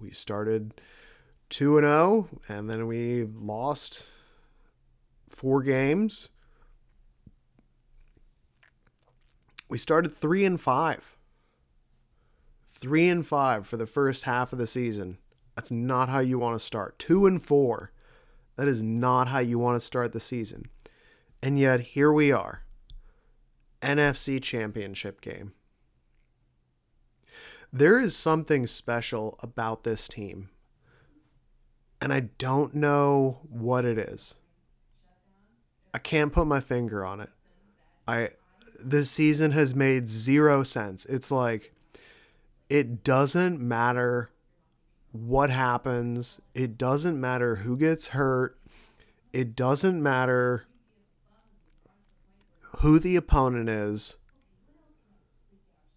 we 0.01 0.13
started 0.13 0.81
2 1.51 1.79
and 1.79 1.85
0 1.85 2.29
and 2.49 2.71
then 2.71 2.87
we 2.87 3.25
lost 3.25 4.05
four 5.29 5.63
games. 5.63 6.31
We 9.69 9.79
started 9.79 10.15
3 10.15 10.45
and 10.45 10.61
5. 10.61 11.17
3 12.73 13.09
and 13.09 13.27
5 13.27 13.67
for 13.67 13.77
the 13.77 13.87
first 13.87 14.25
half 14.25 14.53
of 14.53 14.59
the 14.59 14.67
season. 14.67 15.19
That's 15.55 15.71
not 15.71 16.09
how 16.09 16.21
you 16.21 16.39
want 16.39 16.59
to 16.59 16.65
start. 16.65 16.99
2 16.99 17.27
and 17.27 17.43
4. 17.43 17.93
That 18.57 18.69
is 18.69 18.83
not 18.83 19.29
how 19.29 19.41
you 19.41 19.59
want 19.59 19.77
to 19.79 19.85
start 19.85 20.13
the 20.13 20.21
season. 20.21 20.67
And 21.43 21.59
yet 21.59 21.81
here 21.81 22.13
we 22.13 22.33
are. 22.33 22.63
NFC 23.83 24.43
Championship 24.43 25.21
game. 25.21 25.53
There 27.73 28.01
is 28.01 28.17
something 28.17 28.67
special 28.67 29.39
about 29.43 29.85
this 29.85 30.09
team. 30.09 30.49
And 32.01 32.13
I 32.13 32.21
don't 32.39 32.75
know 32.75 33.41
what 33.49 33.85
it 33.85 33.99
is. 33.99 34.37
I 35.93 35.99
can't 35.99 36.33
put 36.33 36.47
my 36.47 36.61
finger 36.61 37.05
on 37.05 37.21
it. 37.21 37.31
I 38.07 38.31
this 38.81 39.11
season 39.11 39.53
has 39.53 39.75
made 39.75 40.09
zero 40.09 40.63
sense. 40.63 41.05
It's 41.07 41.31
like 41.31 41.75
it 42.69 43.05
doesn't 43.05 43.61
matter 43.61 44.31
what 45.13 45.51
happens. 45.51 46.41
It 46.55 46.77
doesn't 46.77 47.21
matter 47.21 47.57
who 47.57 47.77
gets 47.77 48.09
hurt. 48.09 48.59
It 49.33 49.55
doesn't 49.55 50.03
matter 50.03 50.67
who 52.79 52.99
the 52.99 53.17
opponent 53.17 53.69
is 53.69 54.17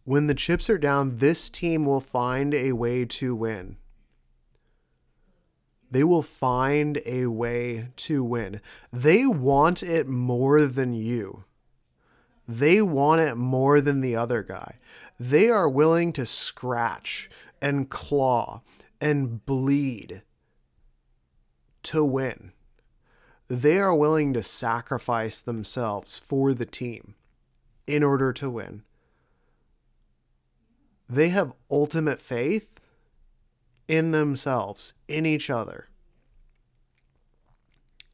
when 0.03 0.27
the 0.27 0.35
chips 0.35 0.69
are 0.69 0.77
down, 0.77 1.17
this 1.17 1.49
team 1.49 1.85
will 1.85 2.01
find 2.01 2.53
a 2.53 2.71
way 2.73 3.05
to 3.05 3.35
win. 3.35 3.77
They 5.89 6.03
will 6.03 6.23
find 6.23 7.01
a 7.05 7.27
way 7.27 7.89
to 7.97 8.23
win. 8.23 8.61
They 8.91 9.25
want 9.25 9.83
it 9.83 10.07
more 10.07 10.65
than 10.65 10.93
you. 10.93 11.43
They 12.51 12.81
want 12.81 13.21
it 13.21 13.35
more 13.35 13.81
than 13.81 14.01
the 14.01 14.15
other 14.15 14.43
guy. 14.43 14.75
They 15.19 15.49
are 15.49 15.69
willing 15.69 16.13
to 16.13 16.25
scratch 16.25 17.29
and 17.61 17.89
claw 17.89 18.61
and 18.99 19.45
bleed 19.45 20.23
to 21.83 22.03
win. 22.03 22.51
They 23.47 23.77
are 23.77 23.95
willing 23.95 24.33
to 24.33 24.43
sacrifice 24.43 25.41
themselves 25.41 26.17
for 26.17 26.53
the 26.53 26.65
team 26.65 27.15
in 27.87 28.03
order 28.03 28.33
to 28.33 28.49
win 28.49 28.83
they 31.11 31.27
have 31.27 31.51
ultimate 31.69 32.21
faith 32.21 32.79
in 33.87 34.11
themselves, 34.11 34.93
in 35.09 35.25
each 35.25 35.49
other. 35.49 35.89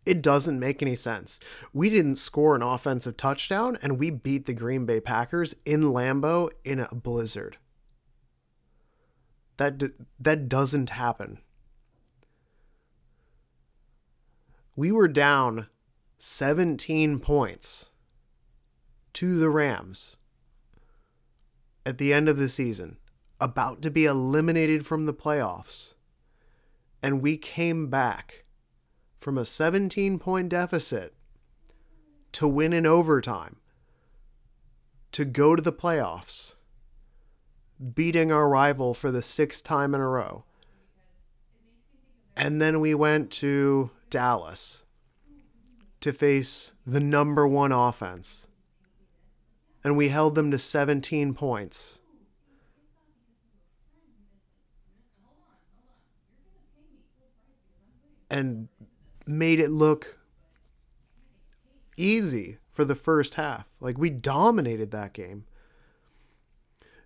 It 0.07 0.21
doesn't 0.21 0.57
make 0.57 0.81
any 0.81 0.95
sense. 0.95 1.37
We 1.73 1.89
didn't 1.89 2.15
score 2.15 2.55
an 2.55 2.61
offensive 2.61 3.17
touchdown 3.17 3.77
and 3.81 3.99
we 3.99 4.09
beat 4.09 4.45
the 4.45 4.53
Green 4.53 4.85
Bay 4.85 5.01
Packers 5.01 5.53
in 5.65 5.91
Lambeau 5.91 6.49
in 6.63 6.79
a 6.79 6.95
blizzard. 6.95 7.57
That 9.57 9.77
d- 9.77 9.89
that 10.17 10.47
doesn't 10.47 10.91
happen. 10.91 11.39
We 14.77 14.93
were 14.93 15.09
down 15.09 15.67
17 16.17 17.19
points 17.19 17.89
to 19.11 19.37
the 19.37 19.49
Rams 19.49 20.15
at 21.85 21.97
the 21.97 22.13
end 22.13 22.29
of 22.29 22.37
the 22.37 22.47
season, 22.47 22.97
about 23.41 23.81
to 23.81 23.91
be 23.91 24.05
eliminated 24.05 24.85
from 24.85 25.05
the 25.05 25.13
playoffs. 25.13 25.95
And 27.03 27.21
we 27.21 27.35
came 27.35 27.89
back 27.89 28.45
from 29.17 29.37
a 29.37 29.45
17 29.45 30.19
point 30.19 30.49
deficit 30.49 31.13
to 32.33 32.47
win 32.47 32.73
in 32.73 32.85
overtime, 32.85 33.57
to 35.11 35.25
go 35.25 35.55
to 35.55 35.61
the 35.61 35.73
playoffs, 35.73 36.53
beating 37.95 38.31
our 38.31 38.49
rival 38.49 38.93
for 38.93 39.11
the 39.11 39.21
sixth 39.21 39.63
time 39.63 39.93
in 39.93 40.01
a 40.01 40.07
row. 40.07 40.43
And 42.35 42.61
then 42.61 42.79
we 42.79 42.93
went 42.93 43.31
to 43.31 43.89
Dallas 44.09 44.83
to 46.01 46.13
face 46.13 46.75
the 46.85 46.99
number 46.99 47.47
one 47.47 47.71
offense. 47.71 48.47
And 49.83 49.97
we 49.97 50.09
held 50.09 50.35
them 50.35 50.51
to 50.51 50.59
17 50.59 51.33
points. 51.33 51.99
And 58.29 58.67
made 59.27 59.59
it 59.59 59.71
look 59.71 60.17
easy 61.97 62.57
for 62.71 62.85
the 62.85 62.95
first 62.95 63.35
half. 63.35 63.65
Like 63.79 63.97
we 63.97 64.09
dominated 64.09 64.91
that 64.91 65.13
game. 65.13 65.45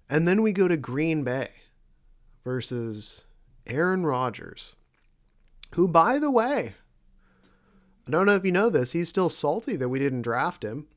And 0.10 0.28
then 0.28 0.42
we 0.42 0.52
go 0.52 0.68
to 0.68 0.76
Green 0.76 1.24
Bay 1.24 1.50
versus 2.44 3.24
Aaron 3.66 4.06
Rodgers, 4.06 4.76
who, 5.76 5.88
by 5.88 6.20
the 6.20 6.30
way, 6.30 6.76
I 8.08 8.12
don't 8.12 8.26
know 8.26 8.36
if 8.36 8.44
you 8.44 8.52
know 8.52 8.70
this, 8.70 8.92
he's 8.92 9.08
still 9.08 9.30
salty 9.30 9.76
that 9.78 9.90
we 9.90 10.00
didn't 10.00 10.24
draft 10.24 10.64
him. 10.64 10.88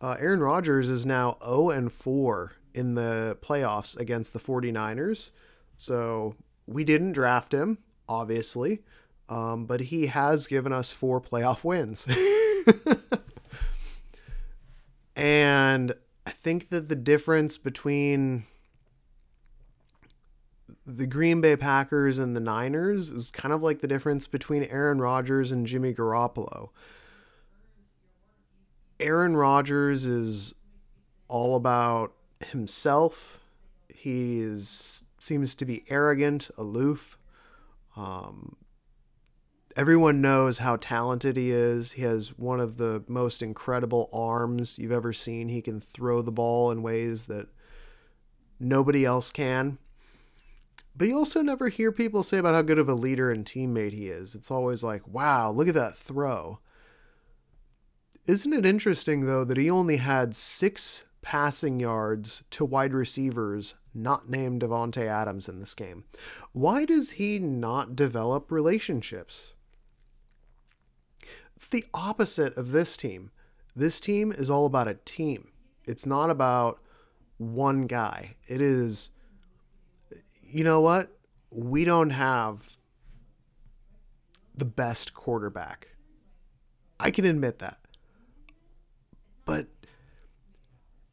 Uh, 0.00 0.16
Aaron 0.18 0.40
Rodgers 0.40 0.88
is 0.88 1.04
now 1.04 1.36
0 1.44 1.70
and 1.70 1.92
4 1.92 2.52
in 2.74 2.94
the 2.94 3.36
playoffs 3.42 3.96
against 3.98 4.32
the 4.32 4.40
49ers. 4.40 5.32
So 5.76 6.36
we 6.66 6.84
didn't 6.84 7.12
draft 7.12 7.52
him, 7.52 7.78
obviously, 8.08 8.82
um, 9.28 9.66
but 9.66 9.80
he 9.80 10.06
has 10.06 10.46
given 10.46 10.72
us 10.72 10.92
four 10.92 11.20
playoff 11.20 11.64
wins. 11.64 12.06
and 15.16 15.94
I 16.26 16.30
think 16.30 16.68
that 16.70 16.88
the 16.88 16.96
difference 16.96 17.58
between 17.58 18.44
the 20.84 21.06
Green 21.06 21.40
Bay 21.40 21.56
Packers 21.56 22.18
and 22.18 22.34
the 22.34 22.40
Niners 22.40 23.10
is 23.10 23.30
kind 23.30 23.52
of 23.52 23.62
like 23.62 23.80
the 23.80 23.88
difference 23.88 24.26
between 24.26 24.64
Aaron 24.64 25.00
Rodgers 25.00 25.52
and 25.52 25.66
Jimmy 25.66 25.94
Garoppolo. 25.94 26.70
Aaron 28.98 29.36
Rodgers 29.36 30.06
is 30.06 30.54
all 31.28 31.56
about 31.56 32.12
himself. 32.46 33.40
He 33.92 34.54
seems 34.56 35.54
to 35.54 35.64
be 35.64 35.84
arrogant, 35.88 36.50
aloof. 36.56 37.18
Um, 37.96 38.56
everyone 39.76 40.20
knows 40.20 40.58
how 40.58 40.76
talented 40.76 41.36
he 41.36 41.50
is. 41.50 41.92
He 41.92 42.02
has 42.02 42.36
one 42.38 42.60
of 42.60 42.76
the 42.76 43.04
most 43.08 43.42
incredible 43.42 44.08
arms 44.12 44.78
you've 44.78 44.92
ever 44.92 45.12
seen. 45.12 45.48
He 45.48 45.62
can 45.62 45.80
throw 45.80 46.22
the 46.22 46.32
ball 46.32 46.70
in 46.70 46.82
ways 46.82 47.26
that 47.26 47.48
nobody 48.60 49.04
else 49.04 49.32
can. 49.32 49.78
But 50.94 51.08
you 51.08 51.16
also 51.16 51.40
never 51.40 51.68
hear 51.68 51.90
people 51.90 52.22
say 52.22 52.38
about 52.38 52.54
how 52.54 52.62
good 52.62 52.78
of 52.78 52.88
a 52.88 52.94
leader 52.94 53.30
and 53.30 53.44
teammate 53.44 53.92
he 53.92 54.08
is. 54.08 54.34
It's 54.34 54.50
always 54.50 54.84
like, 54.84 55.06
wow, 55.08 55.50
look 55.50 55.68
at 55.68 55.74
that 55.74 55.96
throw. 55.96 56.58
Isn't 58.26 58.52
it 58.52 58.66
interesting, 58.66 59.26
though, 59.26 59.44
that 59.44 59.56
he 59.56 59.70
only 59.70 59.96
had 59.96 60.36
six 60.36 61.06
passing 61.22 61.80
yards 61.80 62.42
to 62.50 62.64
wide 62.64 62.92
receivers 62.92 63.74
not 63.94 64.28
named 64.28 64.62
Davante 64.62 65.06
Adams 65.06 65.48
in 65.48 65.60
this 65.60 65.74
game? 65.74 66.04
Why 66.52 66.84
does 66.84 67.12
he 67.12 67.38
not 67.38 67.96
develop 67.96 68.52
relationships? 68.52 69.54
It's 71.62 71.68
the 71.68 71.84
opposite 71.94 72.56
of 72.56 72.72
this 72.72 72.96
team. 72.96 73.30
This 73.76 74.00
team 74.00 74.32
is 74.32 74.50
all 74.50 74.66
about 74.66 74.88
a 74.88 74.94
team. 74.94 75.52
It's 75.84 76.04
not 76.04 76.28
about 76.28 76.80
one 77.38 77.86
guy. 77.86 78.34
It 78.48 78.60
is 78.60 79.10
you 80.44 80.64
know 80.64 80.80
what? 80.80 81.16
We 81.52 81.84
don't 81.84 82.10
have 82.10 82.76
the 84.56 84.64
best 84.64 85.14
quarterback. 85.14 85.94
I 86.98 87.12
can 87.12 87.24
admit 87.24 87.60
that. 87.60 87.78
But 89.44 89.68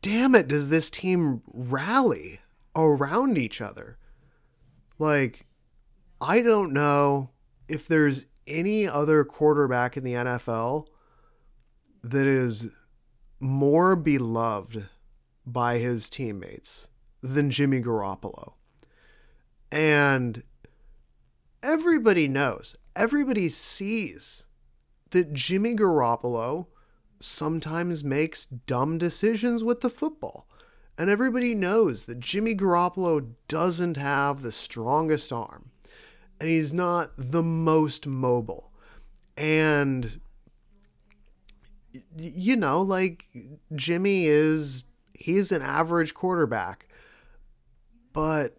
damn 0.01 0.33
it, 0.33 0.47
does 0.47 0.69
this 0.69 0.89
team 0.89 1.43
rally 1.45 2.39
around 2.75 3.37
each 3.37 3.61
other? 3.61 3.99
Like, 4.97 5.45
I 6.19 6.41
don't 6.41 6.73
know 6.73 7.29
if 7.67 7.87
there's 7.87 8.25
any 8.49 8.87
other 8.87 9.23
quarterback 9.23 9.95
in 9.95 10.03
the 10.03 10.13
NFL 10.13 10.87
that 12.03 12.27
is 12.27 12.69
more 13.39 13.95
beloved 13.95 14.87
by 15.45 15.77
his 15.77 16.09
teammates 16.09 16.87
than 17.21 17.51
Jimmy 17.51 17.81
Garoppolo. 17.81 18.53
And 19.71 20.43
everybody 21.61 22.27
knows, 22.27 22.75
everybody 22.95 23.49
sees 23.49 24.45
that 25.11 25.33
Jimmy 25.33 25.75
Garoppolo 25.75 26.67
sometimes 27.19 28.03
makes 28.03 28.45
dumb 28.45 28.97
decisions 28.97 29.63
with 29.63 29.81
the 29.81 29.89
football. 29.89 30.47
And 30.97 31.09
everybody 31.09 31.55
knows 31.55 32.05
that 32.05 32.19
Jimmy 32.19 32.55
Garoppolo 32.55 33.33
doesn't 33.47 33.97
have 33.97 34.41
the 34.41 34.51
strongest 34.51 35.31
arm. 35.31 35.68
And 36.39 36.49
he's 36.49 36.73
not 36.73 37.11
the 37.17 37.43
most 37.43 38.07
mobile. 38.07 38.71
And, 39.37 40.21
you 42.17 42.55
know, 42.55 42.81
like 42.81 43.25
Jimmy 43.75 44.25
is, 44.25 44.83
he's 45.13 45.51
an 45.51 45.61
average 45.61 46.13
quarterback. 46.13 46.87
But 48.13 48.57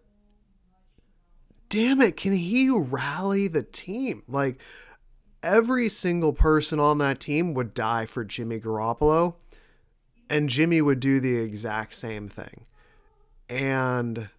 damn 1.69 2.01
it, 2.01 2.17
can 2.17 2.33
he 2.33 2.69
rally 2.69 3.47
the 3.47 3.63
team? 3.63 4.23
Like 4.27 4.59
every 5.43 5.89
single 5.89 6.33
person 6.33 6.79
on 6.79 6.99
that 6.99 7.19
team 7.19 7.53
would 7.53 7.73
die 7.73 8.05
for 8.05 8.23
Jimmy 8.23 8.59
Garoppolo, 8.59 9.35
and 10.29 10.49
Jimmy 10.49 10.81
would 10.81 10.99
do 10.99 11.19
the 11.19 11.37
exact 11.37 11.93
same 11.93 12.29
thing. 12.29 12.65
And 13.49 14.29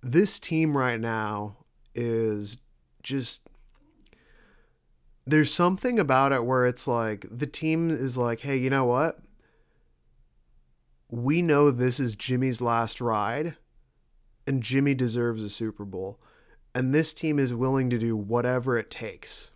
this 0.00 0.38
team 0.38 0.76
right 0.76 1.00
now 1.00 1.56
is 1.98 2.58
just 3.02 3.48
there's 5.26 5.52
something 5.52 5.98
about 5.98 6.32
it 6.32 6.44
where 6.44 6.64
it's 6.64 6.86
like 6.86 7.26
the 7.30 7.46
team 7.46 7.90
is 7.90 8.16
like, 8.16 8.40
hey, 8.40 8.56
you 8.56 8.70
know 8.70 8.86
what? 8.86 9.18
We 11.10 11.42
know 11.42 11.70
this 11.70 12.00
is 12.00 12.16
Jimmy's 12.16 12.62
last 12.62 13.00
ride 13.00 13.56
and 14.46 14.62
Jimmy 14.62 14.94
deserves 14.94 15.42
a 15.42 15.50
Super 15.50 15.84
Bowl. 15.84 16.20
And 16.74 16.94
this 16.94 17.12
team 17.12 17.38
is 17.38 17.52
willing 17.52 17.90
to 17.90 17.98
do 17.98 18.16
whatever 18.16 18.78
it 18.78 18.90
takes 18.90 19.50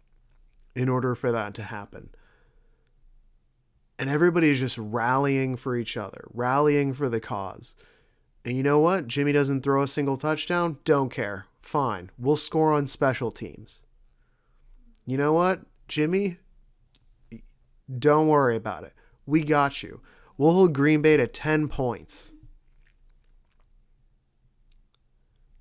in 0.74 0.88
order 0.88 1.14
for 1.14 1.30
that 1.30 1.54
to 1.54 1.62
happen. 1.62 2.10
And 3.98 4.10
everybody 4.10 4.50
is 4.50 4.58
just 4.58 4.78
rallying 4.78 5.56
for 5.56 5.76
each 5.76 5.96
other, 5.96 6.24
rallying 6.34 6.92
for 6.92 7.08
the 7.08 7.20
cause. 7.20 7.74
And 8.44 8.56
you 8.56 8.62
know 8.62 8.80
what? 8.80 9.06
Jimmy 9.06 9.32
doesn't 9.32 9.62
throw 9.62 9.82
a 9.82 9.88
single 9.88 10.16
touchdown. 10.16 10.78
Don't 10.84 11.10
care. 11.10 11.46
Fine. 11.62 12.10
We'll 12.18 12.36
score 12.36 12.72
on 12.72 12.86
special 12.86 13.30
teams. 13.30 13.82
You 15.06 15.16
know 15.16 15.32
what? 15.32 15.62
Jimmy, 15.88 16.38
don't 17.98 18.28
worry 18.28 18.56
about 18.56 18.84
it. 18.84 18.92
We 19.26 19.42
got 19.42 19.82
you. 19.82 20.00
We'll 20.36 20.52
hold 20.52 20.74
Green 20.74 21.02
Bay 21.02 21.16
to 21.16 21.26
10 21.26 21.68
points. 21.68 22.32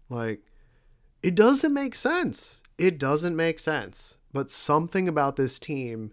Like, 0.09 0.41
it 1.23 1.35
doesn't 1.35 1.73
make 1.73 1.95
sense. 1.95 2.63
It 2.77 2.97
doesn't 2.97 3.35
make 3.35 3.59
sense. 3.59 4.17
But 4.33 4.51
something 4.51 5.07
about 5.07 5.35
this 5.35 5.59
team, 5.59 6.11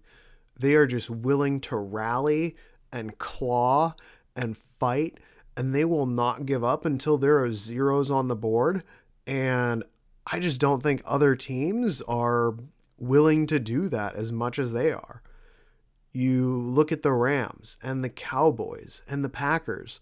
they 0.58 0.74
are 0.74 0.86
just 0.86 1.08
willing 1.10 1.60
to 1.62 1.76
rally 1.76 2.56
and 2.92 3.18
claw 3.18 3.94
and 4.36 4.56
fight, 4.78 5.18
and 5.56 5.74
they 5.74 5.84
will 5.84 6.06
not 6.06 6.46
give 6.46 6.62
up 6.62 6.84
until 6.84 7.18
there 7.18 7.42
are 7.42 7.52
zeros 7.52 8.10
on 8.10 8.28
the 8.28 8.36
board. 8.36 8.82
And 9.28 9.84
I 10.26 10.38
just 10.38 10.58
don't 10.58 10.82
think 10.82 11.02
other 11.04 11.36
teams 11.36 12.00
are 12.02 12.54
willing 12.98 13.46
to 13.48 13.60
do 13.60 13.90
that 13.90 14.14
as 14.14 14.32
much 14.32 14.58
as 14.58 14.72
they 14.72 14.90
are. 14.90 15.22
You 16.12 16.56
look 16.58 16.90
at 16.90 17.02
the 17.02 17.12
Rams 17.12 17.76
and 17.82 18.02
the 18.02 18.08
Cowboys 18.08 19.02
and 19.06 19.22
the 19.22 19.28
Packers, 19.28 20.00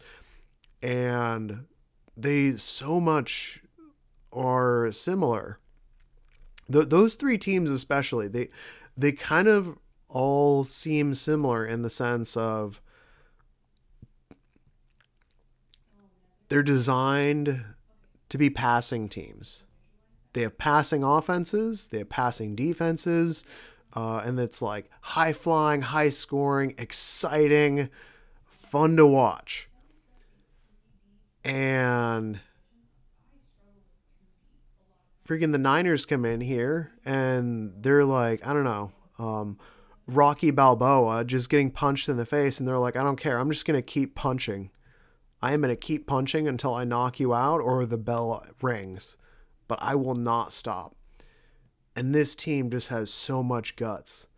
and 0.80 1.66
they 2.16 2.52
so 2.52 3.00
much 3.00 3.60
are 4.32 4.92
similar. 4.92 5.58
Th- 6.72 6.86
those 6.88 7.16
three 7.16 7.36
teams, 7.36 7.68
especially, 7.68 8.28
they 8.28 8.48
they 8.96 9.10
kind 9.10 9.48
of 9.48 9.76
all 10.08 10.62
seem 10.62 11.14
similar 11.14 11.66
in 11.66 11.82
the 11.82 11.90
sense 11.90 12.36
of 12.36 12.80
they're 16.48 16.62
designed 16.62 17.64
to 18.28 18.38
be 18.38 18.50
passing 18.50 19.08
teams. 19.08 19.64
They 20.32 20.42
have 20.42 20.58
passing 20.58 21.02
offenses, 21.02 21.88
they 21.88 21.98
have 21.98 22.08
passing 22.08 22.54
defenses. 22.54 23.44
uh, 23.96 24.22
and 24.24 24.38
it's 24.38 24.60
like 24.60 24.90
high 25.00 25.32
flying, 25.32 25.80
high 25.80 26.10
scoring, 26.10 26.74
exciting, 26.76 27.88
fun 28.44 28.96
to 28.96 29.06
watch. 29.06 29.68
And 31.44 32.40
freaking 35.26 35.52
the 35.52 35.58
Niners 35.58 36.04
come 36.04 36.24
in 36.24 36.40
here 36.42 36.92
and 37.04 37.72
they're 37.80 38.04
like, 38.04 38.46
I 38.46 38.52
don't 38.52 38.64
know, 38.64 38.92
um, 39.18 39.58
Rocky 40.06 40.50
Balboa 40.50 41.24
just 41.24 41.48
getting 41.48 41.70
punched 41.70 42.08
in 42.08 42.16
the 42.16 42.26
face, 42.26 42.60
and 42.60 42.68
they're 42.68 42.78
like, 42.78 42.94
I 42.94 43.02
don't 43.02 43.18
care. 43.18 43.38
I'm 43.38 43.50
just 43.50 43.66
to 43.66 43.82
keep 43.82 44.14
punching. 44.14 44.70
I 45.42 45.52
am 45.52 45.60
going 45.60 45.72
to 45.72 45.76
keep 45.76 46.06
punching 46.06 46.48
until 46.48 46.74
I 46.74 46.84
knock 46.84 47.20
you 47.20 47.34
out 47.34 47.60
or 47.60 47.84
the 47.84 47.98
bell 47.98 48.44
rings, 48.62 49.16
but 49.68 49.78
I 49.82 49.94
will 49.94 50.14
not 50.14 50.52
stop. 50.52 50.96
And 51.94 52.14
this 52.14 52.34
team 52.34 52.70
just 52.70 52.88
has 52.88 53.10
so 53.10 53.42
much 53.42 53.76
guts. 53.76 54.28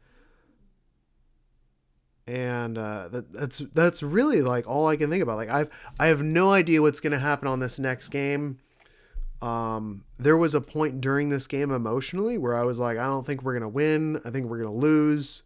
And 2.27 2.77
uh, 2.77 3.09
that, 3.09 3.33
that's 3.33 3.59
that's 3.73 4.03
really 4.03 4.43
like 4.43 4.69
all 4.69 4.87
I 4.87 4.97
can 4.97 5.09
think 5.09 5.23
about. 5.23 5.37
Like 5.37 5.49
I've 5.49 5.71
I 5.99 6.09
have 6.09 6.23
no 6.23 6.53
idea 6.53 6.83
what's 6.83 7.01
going 7.01 7.13
to 7.13 7.19
happen 7.19 7.49
on 7.49 7.61
this 7.61 7.79
next 7.79 8.11
game. 8.11 8.59
Um, 9.41 10.05
there 10.19 10.37
was 10.37 10.55
a 10.55 10.61
point 10.61 11.01
during 11.01 11.29
this 11.29 11.47
game 11.47 11.71
emotionally 11.71 12.39
where 12.39 12.57
I 12.57 12.65
was 12.65 12.79
like, 12.79 12.99
I 12.99 13.05
don't 13.05 13.25
think 13.25 13.43
we're 13.43 13.55
gonna 13.55 13.69
win. 13.69 14.21
I 14.25 14.31
think 14.31 14.47
we're 14.47 14.59
gonna 14.59 14.75
lose. 14.75 15.45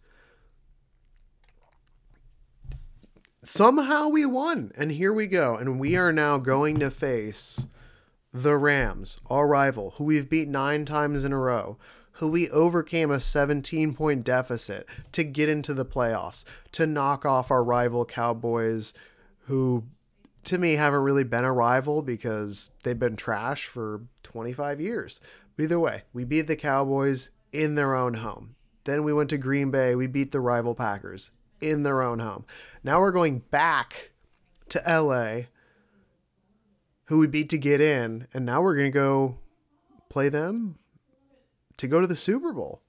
Somehow 3.42 4.08
we 4.08 4.24
won. 4.24 4.72
And 4.76 4.92
here 4.92 5.12
we 5.12 5.26
go. 5.26 5.56
And 5.56 5.78
we 5.78 5.96
are 5.96 6.12
now 6.12 6.38
going 6.38 6.78
to 6.78 6.90
face 6.90 7.66
the 8.32 8.56
Rams, 8.56 9.20
our 9.28 9.46
rival, 9.46 9.94
who 9.96 10.04
we've 10.04 10.30
beat 10.30 10.48
nine 10.48 10.84
times 10.84 11.24
in 11.24 11.32
a 11.32 11.38
row, 11.38 11.76
who 12.12 12.28
we 12.28 12.48
overcame 12.50 13.10
a 13.10 13.20
17 13.20 13.94
point 13.94 14.24
deficit 14.24 14.88
to 15.12 15.24
get 15.24 15.48
into 15.48 15.74
the 15.74 15.84
playoffs, 15.84 16.44
to 16.72 16.86
knock 16.86 17.26
off 17.26 17.50
our 17.50 17.64
rival 17.64 18.04
Cowboys, 18.04 18.94
who 19.46 19.84
to 20.44 20.58
me 20.58 20.74
haven't 20.74 21.02
really 21.02 21.24
been 21.24 21.44
a 21.44 21.52
rival 21.52 22.02
because 22.02 22.70
they've 22.82 22.98
been 22.98 23.16
trash 23.16 23.66
for 23.66 24.02
25 24.22 24.80
years. 24.80 25.20
But 25.56 25.64
either 25.64 25.80
way, 25.80 26.02
we 26.12 26.24
beat 26.24 26.46
the 26.46 26.56
Cowboys 26.56 27.30
in 27.52 27.74
their 27.74 27.94
own 27.94 28.14
home. 28.14 28.56
Then 28.84 29.04
we 29.04 29.12
went 29.12 29.30
to 29.30 29.38
Green 29.38 29.70
Bay, 29.70 29.94
we 29.94 30.06
beat 30.06 30.32
the 30.32 30.40
rival 30.40 30.74
Packers 30.74 31.30
in 31.62 31.82
their 31.82 32.02
own 32.02 32.18
home. 32.18 32.44
Now 32.82 33.00
we're 33.00 33.12
going 33.12 33.40
back 33.50 34.10
to 34.70 34.82
LA, 34.86 35.46
who 37.04 37.18
we 37.18 37.26
beat 37.26 37.48
to 37.50 37.58
get 37.58 37.80
in, 37.80 38.26
and 38.34 38.44
now 38.44 38.62
we're 38.62 38.74
going 38.74 38.90
to 38.90 38.98
go 38.98 39.38
play 40.08 40.28
them 40.28 40.78
to 41.76 41.86
go 41.86 42.00
to 42.00 42.06
the 42.06 42.16
Super 42.16 42.52
Bowl. 42.52 42.82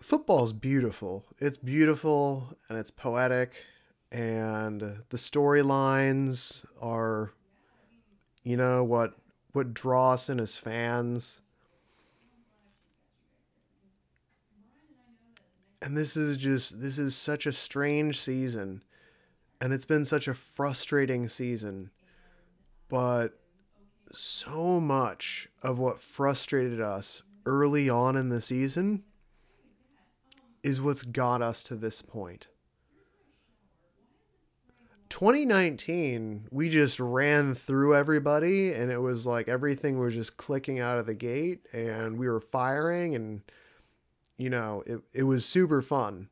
Football's 0.00 0.52
beautiful. 0.52 1.24
It's 1.38 1.56
beautiful 1.56 2.56
and 2.68 2.76
it's 2.76 2.90
poetic, 2.90 3.54
and 4.10 4.80
the 4.80 5.16
storylines 5.16 6.64
are, 6.82 7.32
you 8.42 8.56
know, 8.56 8.82
what 8.82 9.14
what 9.52 9.74
draw 9.74 10.12
us 10.12 10.28
in 10.28 10.40
as 10.40 10.56
fans. 10.56 11.40
And 15.82 15.96
this 15.96 16.16
is 16.16 16.36
just 16.36 16.80
this 16.80 16.98
is 16.98 17.14
such 17.14 17.46
a 17.46 17.52
strange 17.52 18.18
season 18.18 18.82
and 19.60 19.72
it's 19.72 19.84
been 19.84 20.04
such 20.04 20.28
a 20.28 20.34
frustrating 20.34 21.28
season 21.28 21.90
but 22.88 23.38
so 24.12 24.80
much 24.80 25.48
of 25.62 25.78
what 25.78 26.00
frustrated 26.00 26.80
us 26.80 27.22
early 27.46 27.88
on 27.88 28.16
in 28.16 28.28
the 28.28 28.40
season 28.40 29.04
is 30.62 30.80
what's 30.80 31.02
got 31.02 31.40
us 31.40 31.62
to 31.62 31.76
this 31.76 32.02
point. 32.02 32.48
2019 35.08 36.46
we 36.52 36.68
just 36.68 37.00
ran 37.00 37.52
through 37.56 37.96
everybody 37.96 38.72
and 38.72 38.92
it 38.92 39.00
was 39.00 39.26
like 39.26 39.48
everything 39.48 39.98
was 39.98 40.14
just 40.14 40.36
clicking 40.36 40.78
out 40.78 40.98
of 40.98 41.06
the 41.06 41.14
gate 41.14 41.66
and 41.72 42.16
we 42.16 42.28
were 42.28 42.40
firing 42.40 43.16
and 43.16 43.42
you 44.40 44.50
know, 44.50 44.82
it, 44.86 45.00
it 45.12 45.22
was 45.24 45.44
super 45.44 45.82
fun. 45.82 46.28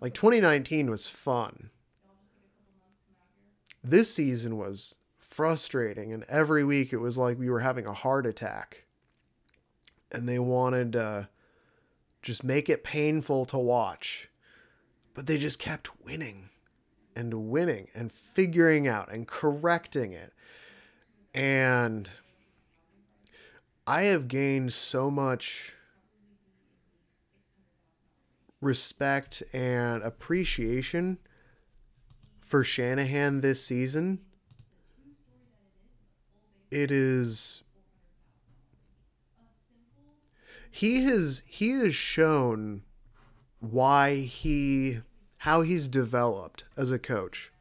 Like 0.00 0.14
2019 0.14 0.90
was 0.90 1.08
fun. 1.08 1.70
This 3.84 4.12
season 4.12 4.56
was 4.56 4.96
frustrating, 5.18 6.12
and 6.12 6.24
every 6.28 6.64
week 6.64 6.92
it 6.92 6.98
was 6.98 7.18
like 7.18 7.38
we 7.38 7.50
were 7.50 7.60
having 7.60 7.86
a 7.86 7.92
heart 7.92 8.26
attack. 8.26 8.84
And 10.10 10.28
they 10.28 10.38
wanted 10.38 10.92
to 10.92 11.28
just 12.22 12.42
make 12.42 12.68
it 12.68 12.82
painful 12.82 13.44
to 13.46 13.58
watch. 13.58 14.30
But 15.14 15.26
they 15.26 15.38
just 15.38 15.58
kept 15.58 16.04
winning 16.04 16.50
and 17.14 17.50
winning 17.50 17.88
and 17.94 18.12
figuring 18.12 18.88
out 18.88 19.10
and 19.10 19.26
correcting 19.26 20.12
it. 20.12 20.32
And 21.34 22.08
I 23.86 24.02
have 24.02 24.26
gained 24.26 24.72
so 24.72 25.10
much 25.10 25.75
respect 28.66 29.42
and 29.52 30.02
appreciation 30.02 31.18
for 32.44 32.62
Shanahan 32.62 33.40
this 33.40 33.64
season. 33.64 34.20
It 36.70 36.90
is 36.90 37.62
he 40.70 41.04
has 41.04 41.42
he 41.46 41.70
has 41.70 41.94
shown 41.94 42.82
why 43.60 44.16
he 44.16 45.00
how 45.38 45.62
he's 45.62 45.88
developed 45.88 46.64
as 46.76 46.90
a 46.92 46.98
coach. 46.98 47.52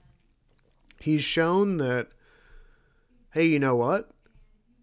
He's 0.99 1.23
shown 1.23 1.77
that 1.77 2.09
hey, 3.31 3.45
you 3.45 3.59
know 3.59 3.75
what? 3.75 4.09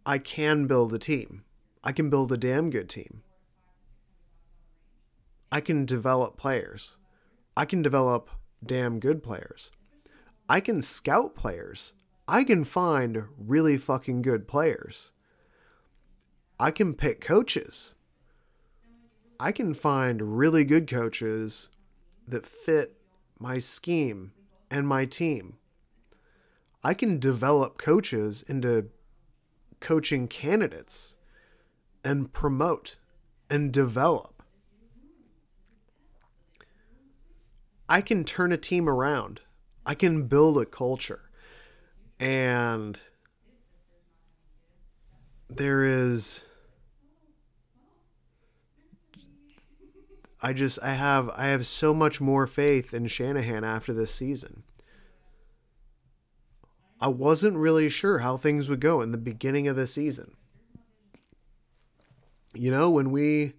I 0.07 0.19
can 0.19 0.67
build 0.67 0.95
a 0.95 0.99
team. 0.99 1.45
I 1.85 1.93
can 1.93 2.11
build 2.11 2.31
a 2.33 2.37
damn 2.37 2.71
good 2.71 2.89
team. 2.89 3.23
I 5.53 5.61
can 5.61 5.85
develop 5.85 6.39
players. 6.39 6.97
I 7.55 7.67
can 7.67 7.83
develop 7.83 8.31
damn 8.65 8.99
good 8.99 9.23
players. 9.23 9.71
I 10.49 10.61
can 10.61 10.81
scout 10.81 11.35
players. 11.37 11.93
I 12.27 12.43
can 12.43 12.65
find 12.65 13.25
really 13.37 13.77
fucking 13.77 14.23
good 14.23 14.49
players. 14.49 15.11
I 16.59 16.71
can 16.71 16.95
pick 16.95 17.21
coaches. 17.21 17.93
I 19.39 19.53
can 19.53 19.75
find 19.75 20.39
really 20.39 20.65
good 20.65 20.89
coaches 20.89 21.69
that 22.27 22.47
fit 22.47 22.97
my 23.39 23.59
scheme 23.59 24.33
and 24.71 24.89
my 24.89 25.05
team. 25.05 25.59
I 26.83 26.95
can 26.95 27.19
develop 27.19 27.77
coaches 27.77 28.43
into 28.49 28.89
coaching 29.81 30.29
candidates 30.29 31.17
and 32.03 32.33
promote 32.33 32.97
and 33.51 33.71
develop. 33.71 34.42
I 37.93 38.01
can 38.01 38.25
turn 38.25 38.53
a 38.53 38.57
team 38.57 38.89
around. 38.89 39.41
I 39.85 39.95
can 39.95 40.27
build 40.27 40.57
a 40.57 40.65
culture. 40.65 41.29
And 42.19 42.99
there 45.51 45.85
is 45.85 46.41
I 50.41 50.55
just 50.55 50.83
I 50.83 50.95
have 50.95 51.29
I 51.37 51.49
have 51.49 51.67
so 51.67 51.93
much 51.93 52.19
more 52.19 52.47
faith 52.47 52.95
in 52.95 53.09
Shanahan 53.09 53.63
after 53.63 53.93
this 53.93 54.15
season. 54.15 54.63
I 56.99 57.09
wasn't 57.09 57.59
really 57.59 57.91
sure 57.91 58.21
how 58.21 58.39
things 58.39 58.71
would 58.71 58.81
go 58.81 59.03
in 59.03 59.13
the 59.13 59.19
beginning 59.19 59.69
of 59.69 59.77
the 59.77 59.87
season. 59.87 60.33
You 62.55 62.71
know, 62.71 62.89
when 62.89 63.11
we 63.11 63.53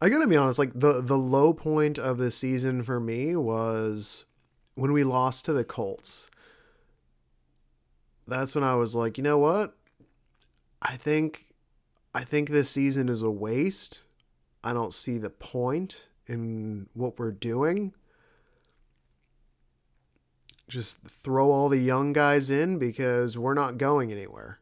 I 0.00 0.08
gotta 0.08 0.28
be 0.28 0.36
honest, 0.36 0.58
like 0.58 0.72
the 0.74 1.00
the 1.00 1.18
low 1.18 1.52
point 1.52 1.98
of 1.98 2.18
the 2.18 2.30
season 2.30 2.84
for 2.84 3.00
me 3.00 3.34
was 3.34 4.26
when 4.74 4.92
we 4.92 5.02
lost 5.02 5.44
to 5.46 5.52
the 5.52 5.64
Colts. 5.64 6.30
That's 8.26 8.54
when 8.54 8.62
I 8.62 8.76
was 8.76 8.94
like, 8.94 9.18
you 9.18 9.24
know 9.24 9.38
what? 9.38 9.74
I 10.80 10.96
think 10.96 11.46
I 12.14 12.22
think 12.22 12.50
this 12.50 12.70
season 12.70 13.08
is 13.08 13.22
a 13.22 13.30
waste. 13.30 14.02
I 14.62 14.72
don't 14.72 14.92
see 14.92 15.18
the 15.18 15.30
point 15.30 16.06
in 16.26 16.88
what 16.92 17.18
we're 17.18 17.32
doing. 17.32 17.92
Just 20.68 20.98
throw 21.02 21.50
all 21.50 21.68
the 21.68 21.78
young 21.78 22.12
guys 22.12 22.50
in 22.50 22.78
because 22.78 23.38
we're 23.38 23.54
not 23.54 23.78
going 23.78 24.12
anywhere. 24.12 24.60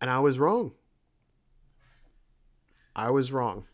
And 0.00 0.10
I 0.10 0.20
was 0.20 0.38
wrong. 0.38 0.72
I 2.96 3.10
was 3.10 3.32
wrong. 3.32 3.66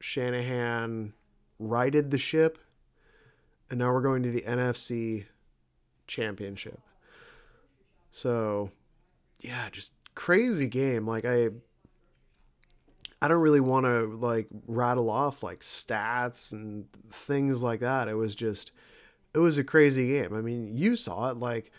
Shanahan 0.00 1.12
righted 1.58 2.10
the 2.10 2.18
ship, 2.18 2.58
and 3.70 3.78
now 3.78 3.92
we're 3.92 4.00
going 4.00 4.22
to 4.24 4.30
the 4.30 4.42
NFC 4.42 5.26
Championship. 6.06 6.80
So, 8.10 8.70
yeah, 9.40 9.68
just 9.70 9.92
crazy 10.14 10.68
game. 10.68 11.06
Like 11.06 11.24
I 11.24 11.50
I 13.20 13.28
don't 13.28 13.40
really 13.40 13.60
want 13.60 13.86
to 13.86 14.16
like 14.20 14.48
rattle 14.66 15.08
off 15.08 15.42
like 15.42 15.60
stats 15.60 16.52
and 16.52 16.86
things 17.10 17.62
like 17.62 17.80
that. 17.80 18.08
It 18.08 18.14
was 18.14 18.34
just 18.34 18.72
it 19.32 19.38
was 19.38 19.58
a 19.58 19.64
crazy 19.64 20.08
game. 20.08 20.34
I 20.34 20.40
mean, 20.40 20.76
you 20.76 20.96
saw 20.96 21.30
it 21.30 21.36
like 21.36 21.70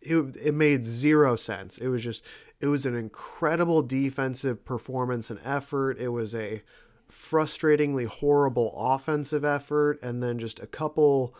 it 0.00 0.36
it 0.36 0.54
made 0.54 0.84
zero 0.84 1.36
sense. 1.36 1.78
It 1.78 1.88
was 1.88 2.02
just 2.02 2.24
it 2.60 2.68
was 2.68 2.86
an 2.86 2.94
incredible 2.94 3.82
defensive 3.82 4.64
performance 4.64 5.30
and 5.30 5.40
effort. 5.44 5.98
It 5.98 6.08
was 6.08 6.34
a 6.34 6.62
frustratingly 7.10 8.06
horrible 8.06 8.74
offensive 8.76 9.44
effort 9.44 9.98
and 10.02 10.22
then 10.22 10.38
just 10.38 10.58
a 10.60 10.66
couple 10.66 11.34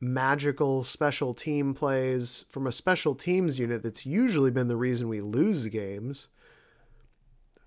magical 0.00 0.84
special 0.84 1.32
team 1.32 1.72
plays 1.72 2.44
from 2.48 2.66
a 2.66 2.72
special 2.72 3.14
teams 3.14 3.58
unit 3.58 3.82
that's 3.82 4.04
usually 4.04 4.50
been 4.50 4.68
the 4.68 4.76
reason 4.76 5.08
we 5.08 5.20
lose 5.20 5.66
games. 5.68 6.28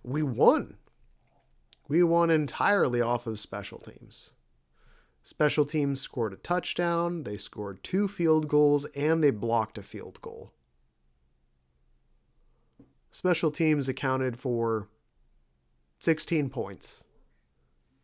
We 0.04 0.22
won. 0.22 0.78
We 1.88 2.04
won 2.04 2.30
entirely 2.30 3.02
off 3.02 3.26
of 3.26 3.40
special 3.40 3.80
teams. 3.80 4.32
Special 5.24 5.66
teams 5.66 6.02
scored 6.02 6.34
a 6.34 6.38
touchdown, 6.38 7.24
they 7.24 7.38
scored 7.38 7.84
two 7.84 8.08
field 8.08 8.48
goals, 8.48 8.86
and 8.96 9.24
they 9.24 9.32
blocked 9.32 9.78
a 9.78 9.84
field 9.84 10.22
goal. 10.22 10.52
Special 13.12 13.50
teams 13.52 13.90
accounted 13.90 14.40
for 14.40 14.88
16 16.00 16.50
points, 16.50 17.04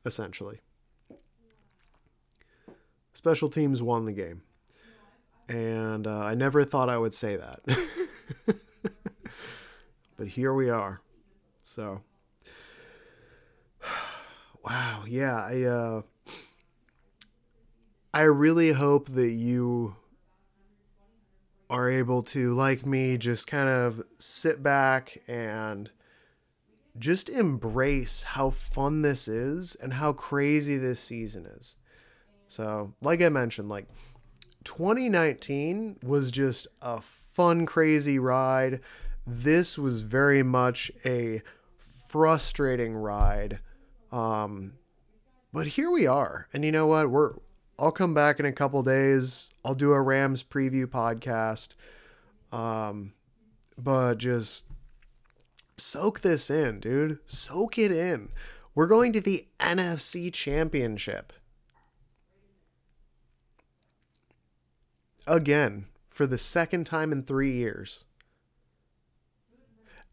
essentially. 0.05 0.61
Special 3.13 3.49
teams 3.49 3.81
won 3.81 4.05
the 4.05 4.11
game. 4.11 4.41
And 5.47 6.07
uh, 6.07 6.19
I 6.19 6.33
never 6.33 6.63
thought 6.63 6.89
I 6.89 6.97
would 6.97 7.13
say 7.13 7.37
that. 7.37 7.61
but 10.17 10.27
here 10.27 10.53
we 10.53 10.69
are. 10.69 11.01
So, 11.63 12.01
wow. 14.63 15.03
Yeah. 15.07 15.35
I, 15.35 15.63
uh, 15.63 16.01
I 18.13 18.21
really 18.21 18.71
hope 18.71 19.09
that 19.09 19.31
you 19.31 19.95
are 21.69 21.89
able 21.89 22.23
to, 22.23 22.53
like 22.53 22.85
me, 22.85 23.17
just 23.17 23.47
kind 23.47 23.69
of 23.69 24.03
sit 24.17 24.61
back 24.61 25.21
and 25.27 25.89
just 26.97 27.29
embrace 27.29 28.23
how 28.23 28.49
fun 28.49 29.01
this 29.01 29.27
is 29.27 29.75
and 29.75 29.93
how 29.93 30.13
crazy 30.13 30.77
this 30.77 30.99
season 30.99 31.45
is. 31.45 31.75
So, 32.47 32.93
like 33.01 33.21
I 33.21 33.29
mentioned, 33.29 33.69
like 33.69 33.87
2019 34.63 35.97
was 36.03 36.31
just 36.31 36.67
a 36.81 37.01
fun, 37.01 37.65
crazy 37.65 38.19
ride. 38.19 38.81
This 39.25 39.77
was 39.77 40.01
very 40.01 40.43
much 40.43 40.91
a 41.05 41.41
frustrating 42.07 42.95
ride. 42.95 43.59
Um, 44.11 44.73
but 45.51 45.67
here 45.67 45.91
we 45.91 46.05
are. 46.05 46.47
And 46.53 46.63
you 46.63 46.71
know 46.71 46.87
what? 46.87 47.09
We're 47.09 47.33
I'll 47.77 47.91
come 47.91 48.13
back 48.13 48.39
in 48.39 48.45
a 48.45 48.51
couple 48.51 48.81
days. 48.83 49.51
I'll 49.63 49.75
do 49.75 49.91
a 49.91 50.01
Rams 50.01 50.43
preview 50.43 50.85
podcast. 50.85 51.75
Um, 52.51 53.13
but 53.77 54.17
just 54.17 54.65
soak 55.77 56.21
this 56.21 56.49
in, 56.49 56.79
dude. 56.79 57.19
Soak 57.25 57.77
it 57.77 57.91
in. 57.91 58.29
We're 58.73 58.87
going 58.87 59.13
to 59.13 59.21
the 59.21 59.47
NFC 59.59 60.31
Championship. 60.31 61.33
Again, 65.27 65.87
for 66.09 66.25
the 66.25 66.37
second 66.37 66.85
time 66.85 67.11
in 67.11 67.23
three 67.23 67.51
years. 67.51 68.05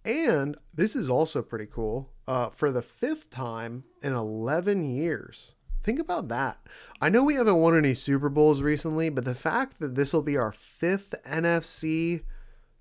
And 0.05 0.57
this 0.75 0.97
is 0.97 1.09
also 1.09 1.43
pretty 1.43 1.67
cool. 1.67 2.11
Uh, 2.27 2.49
for 2.51 2.73
the 2.73 2.83
fifth 2.83 3.31
time 3.31 3.85
in 4.03 4.13
11 4.13 4.85
years. 4.85 5.55
Think 5.83 5.99
about 5.99 6.29
that. 6.29 6.59
I 7.01 7.09
know 7.09 7.25
we 7.25 7.35
haven't 7.35 7.57
won 7.57 7.77
any 7.77 7.95
Super 7.95 8.29
Bowls 8.29 8.63
recently, 8.63 9.09
but 9.09 9.25
the 9.25 9.35
fact 9.35 9.81
that 9.81 9.95
this 9.97 10.13
will 10.13 10.23
be 10.23 10.37
our 10.37 10.53
fifth 10.53 11.15
NFC 11.27 12.23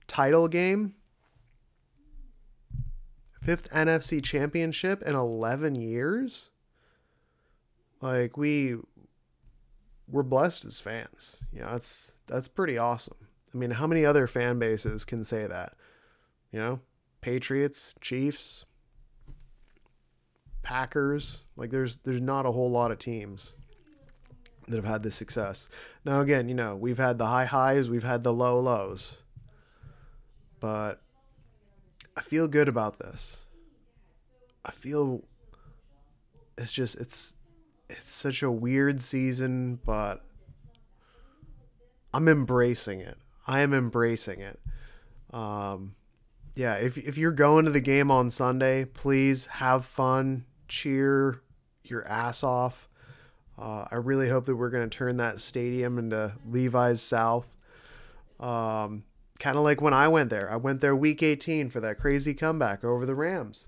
title 0.07 0.47
game, 0.47 0.93
fifth 3.41 3.69
NFC 3.71 4.23
championship 4.23 5.01
in 5.01 5.15
11 5.15 5.75
years, 5.75 6.51
like 8.01 8.37
we 8.37 8.77
we're 10.07 10.23
blessed 10.23 10.65
as 10.65 10.79
fans. 10.79 11.43
You 11.51 11.61
know, 11.61 11.71
that's 11.71 12.15
that's 12.27 12.47
pretty 12.47 12.77
awesome. 12.77 13.17
I 13.53 13.57
mean, 13.57 13.71
how 13.71 13.87
many 13.87 14.05
other 14.05 14.27
fan 14.27 14.59
bases 14.59 15.05
can 15.05 15.23
say 15.23 15.47
that? 15.47 15.73
You 16.51 16.59
know, 16.59 16.79
Patriots, 17.21 17.95
Chiefs, 18.01 18.65
Packers. 20.63 21.39
Like 21.55 21.71
there's 21.71 21.97
there's 21.97 22.21
not 22.21 22.45
a 22.45 22.51
whole 22.51 22.69
lot 22.69 22.91
of 22.91 22.99
teams 22.99 23.53
that 24.67 24.75
have 24.75 24.85
had 24.85 25.03
this 25.03 25.15
success. 25.15 25.67
Now 26.05 26.21
again, 26.21 26.47
you 26.47 26.55
know, 26.55 26.75
we've 26.75 26.97
had 26.97 27.17
the 27.17 27.27
high 27.27 27.45
highs, 27.45 27.89
we've 27.89 28.03
had 28.03 28.23
the 28.23 28.33
low 28.33 28.59
lows. 28.59 29.17
But 30.59 31.01
I 32.15 32.21
feel 32.21 32.47
good 32.47 32.67
about 32.67 32.99
this. 32.99 33.45
I 34.63 34.71
feel 34.71 35.23
it's 36.57 36.71
just 36.71 36.99
it's 36.99 37.35
it's 37.89 38.09
such 38.09 38.43
a 38.43 38.51
weird 38.51 39.01
season, 39.01 39.79
but 39.85 40.23
I'm 42.13 42.27
embracing 42.27 43.01
it. 43.01 43.17
I 43.47 43.59
am 43.61 43.73
embracing 43.73 44.41
it. 44.41 44.59
Um, 45.31 45.95
yeah, 46.55 46.75
if 46.75 46.97
if 46.97 47.17
you're 47.17 47.31
going 47.31 47.65
to 47.65 47.71
the 47.71 47.81
game 47.81 48.11
on 48.11 48.29
Sunday, 48.29 48.85
please 48.85 49.47
have 49.47 49.85
fun 49.85 50.45
cheer 50.71 51.41
your 51.83 52.07
ass 52.07 52.43
off. 52.43 52.87
Uh, 53.59 53.85
I 53.91 53.95
really 53.95 54.29
hope 54.29 54.45
that 54.45 54.55
we're 54.55 54.69
going 54.69 54.89
to 54.89 54.97
turn 54.97 55.17
that 55.17 55.39
stadium 55.39 55.99
into 55.99 56.33
Levi's 56.49 57.01
South. 57.01 57.57
Um, 58.39 59.03
kind 59.37 59.57
of 59.57 59.63
like 59.63 59.81
when 59.81 59.93
I 59.93 60.07
went 60.07 60.29
there. 60.29 60.49
I 60.49 60.55
went 60.55 60.81
there 60.81 60.95
week 60.95 61.21
18 61.21 61.69
for 61.69 61.79
that 61.81 61.99
crazy 61.99 62.33
comeback 62.33 62.83
over 62.83 63.05
the 63.05 63.13
Rams. 63.13 63.67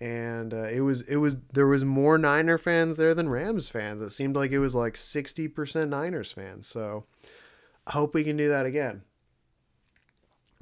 And 0.00 0.52
uh, 0.52 0.64
it 0.64 0.80
was 0.80 1.00
it 1.02 1.16
was 1.16 1.38
there 1.52 1.66
was 1.66 1.84
more 1.84 2.18
Niner 2.18 2.58
fans 2.58 2.98
there 2.98 3.14
than 3.14 3.28
Rams 3.28 3.68
fans. 3.68 4.02
It 4.02 4.10
seemed 4.10 4.36
like 4.36 4.50
it 4.50 4.58
was 4.58 4.74
like 4.74 4.94
60% 4.94 5.88
Niners 5.88 6.32
fans. 6.32 6.66
So 6.66 7.06
I 7.86 7.92
hope 7.92 8.12
we 8.12 8.24
can 8.24 8.36
do 8.36 8.48
that 8.48 8.66
again. 8.66 9.02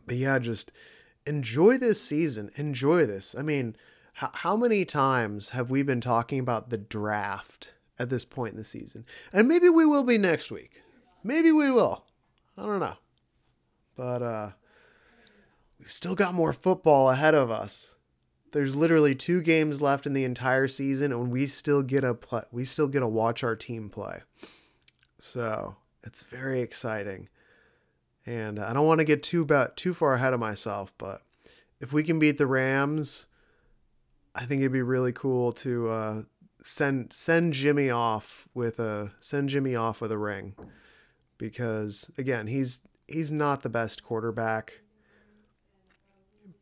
But 0.07 0.17
yeah, 0.17 0.39
just 0.39 0.71
enjoy 1.27 1.79
this 1.79 2.01
season. 2.01 2.51
Enjoy 2.57 3.05
this. 3.05 3.35
I 3.37 3.43
mean, 3.43 3.75
how, 4.13 4.31
how 4.33 4.57
many 4.57 4.85
times 4.85 5.51
have 5.51 5.71
we 5.71 5.83
been 5.83 6.01
talking 6.01 6.39
about 6.39 6.71
the 6.71 6.79
draft 6.79 7.73
at 7.99 8.11
this 8.11 8.25
point 8.25 8.53
in 8.53 8.59
the 8.59 8.65
season? 8.65 9.05
And 9.33 9.49
maybe 9.49 9.69
we 9.69 9.87
will 9.87 10.05
be 10.05 10.19
next 10.19 10.51
week. 10.51 10.83
Maybe 11.25 11.53
we 11.53 11.71
will. 11.71 12.05
I 12.57 12.67
don't 12.67 12.81
know. 12.81 12.97
But 13.97 14.23
uh 14.23 14.51
we've 15.79 15.93
still 15.93 16.15
got 16.15 16.35
more 16.35 16.53
football 16.53 17.11
ahead 17.11 17.35
of 17.35 17.51
us. 17.51 17.97
There's 18.53 18.77
literally 18.77 19.15
two 19.15 19.41
games 19.41 19.81
left 19.81 20.07
in 20.07 20.13
the 20.13 20.25
entire 20.25 20.69
season 20.69 21.11
and 21.13 21.33
we 21.33 21.47
still 21.47 21.83
get 21.83 22.05
a 22.05 22.15
play, 22.15 22.43
we 22.53 22.65
still 22.65 22.89
get 22.89 23.01
to 23.01 23.09
watch 23.09 23.43
our 23.43 23.57
team 23.57 23.89
play. 23.89 24.21
So, 25.19 25.77
it's 26.05 26.23
very 26.23 26.61
exciting. 26.61 27.29
And 28.27 28.59
I 28.59 28.73
don't 28.73 28.87
want 28.87 28.99
to 29.01 29.05
get 29.05 29.23
too 29.23 29.43
about 29.43 29.77
too 29.77 29.95
far 29.95 30.15
ahead 30.15 30.33
of 30.33 30.41
myself, 30.41 30.93
but 30.99 31.23
if 31.81 31.93
we 31.93 32.03
can 32.03 32.19
beat 32.19 32.39
the 32.39 32.47
Rams, 32.47 33.27
I 34.35 34.47
think 34.47 34.61
it'd 34.61 34.73
be 34.73 34.83
really 34.83 35.13
cool 35.13 35.53
to 35.53 35.89
uh, 35.89 36.23
send 36.63 37.13
send 37.13 37.53
Jimmy 37.53 37.91
off 37.91 38.49
with 38.55 38.79
a 38.79 39.13
send 39.21 39.51
Jimmy 39.51 39.77
off 39.77 40.01
with 40.01 40.11
a 40.11 40.19
ring, 40.19 40.55
because 41.39 42.11
again 42.17 42.47
he's 42.47 42.83
he's 43.07 43.31
not 43.31 43.63
the 43.63 43.69
best 43.69 44.03
quarterback, 44.03 44.81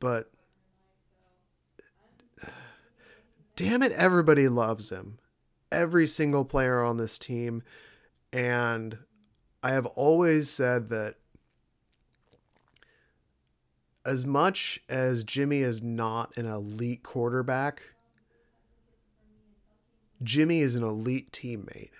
but 0.00 0.30
damn 3.56 3.82
it, 3.82 3.92
everybody 3.92 4.48
loves 4.48 4.90
him, 4.90 5.18
every 5.70 6.06
single 6.06 6.44
player 6.44 6.82
on 6.82 6.96
this 6.96 7.18
team, 7.18 7.62
and 8.32 8.98
I 9.62 9.70
have 9.70 9.86
always 9.86 10.50
said 10.50 10.88
that 10.90 11.16
as 14.10 14.26
much 14.26 14.80
as 14.88 15.22
Jimmy 15.22 15.60
is 15.60 15.84
not 15.84 16.36
an 16.36 16.44
elite 16.44 17.04
quarterback, 17.04 17.80
Jimmy 20.20 20.62
is 20.62 20.74
an 20.74 20.82
elite 20.82 21.30
teammate. 21.30 21.92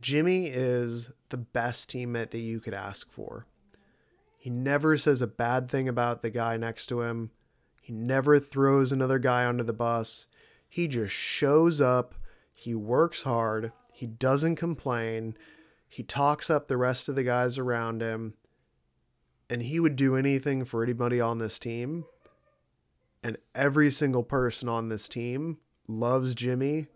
Jimmy 0.00 0.46
is 0.46 1.10
the 1.30 1.36
best 1.36 1.90
teammate 1.90 2.30
that 2.30 2.38
you 2.38 2.60
could 2.60 2.72
ask 2.72 3.10
for. 3.10 3.46
He 4.38 4.48
never 4.48 4.96
says 4.96 5.20
a 5.20 5.26
bad 5.26 5.68
thing 5.68 5.88
about 5.88 6.22
the 6.22 6.30
guy 6.30 6.56
next 6.56 6.86
to 6.86 7.02
him. 7.02 7.32
He 7.82 7.92
never 7.92 8.38
throws 8.38 8.92
another 8.92 9.18
guy 9.18 9.44
under 9.44 9.64
the 9.64 9.72
bus. 9.72 10.28
He 10.68 10.86
just 10.86 11.12
shows 11.12 11.80
up. 11.80 12.14
He 12.52 12.76
works 12.76 13.24
hard. 13.24 13.72
He 13.92 14.06
doesn't 14.06 14.54
complain. 14.54 15.36
He 15.88 16.04
talks 16.04 16.48
up 16.48 16.68
the 16.68 16.76
rest 16.76 17.08
of 17.08 17.16
the 17.16 17.24
guys 17.24 17.58
around 17.58 18.02
him 18.02 18.34
and 19.54 19.62
he 19.62 19.78
would 19.78 19.94
do 19.94 20.16
anything 20.16 20.64
for 20.64 20.82
anybody 20.82 21.20
on 21.20 21.38
this 21.38 21.60
team. 21.60 22.06
And 23.22 23.36
every 23.54 23.88
single 23.88 24.24
person 24.24 24.68
on 24.68 24.88
this 24.88 25.08
team 25.08 25.58
loves 25.86 26.34
Jimmy 26.34 26.88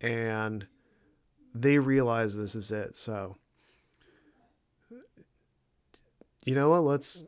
and 0.00 0.68
they 1.52 1.80
realize 1.80 2.36
this 2.36 2.54
is 2.54 2.70
it. 2.70 2.94
So, 2.94 3.36
you 6.44 6.54
know 6.54 6.70
what? 6.70 6.84
Let's. 6.84 7.24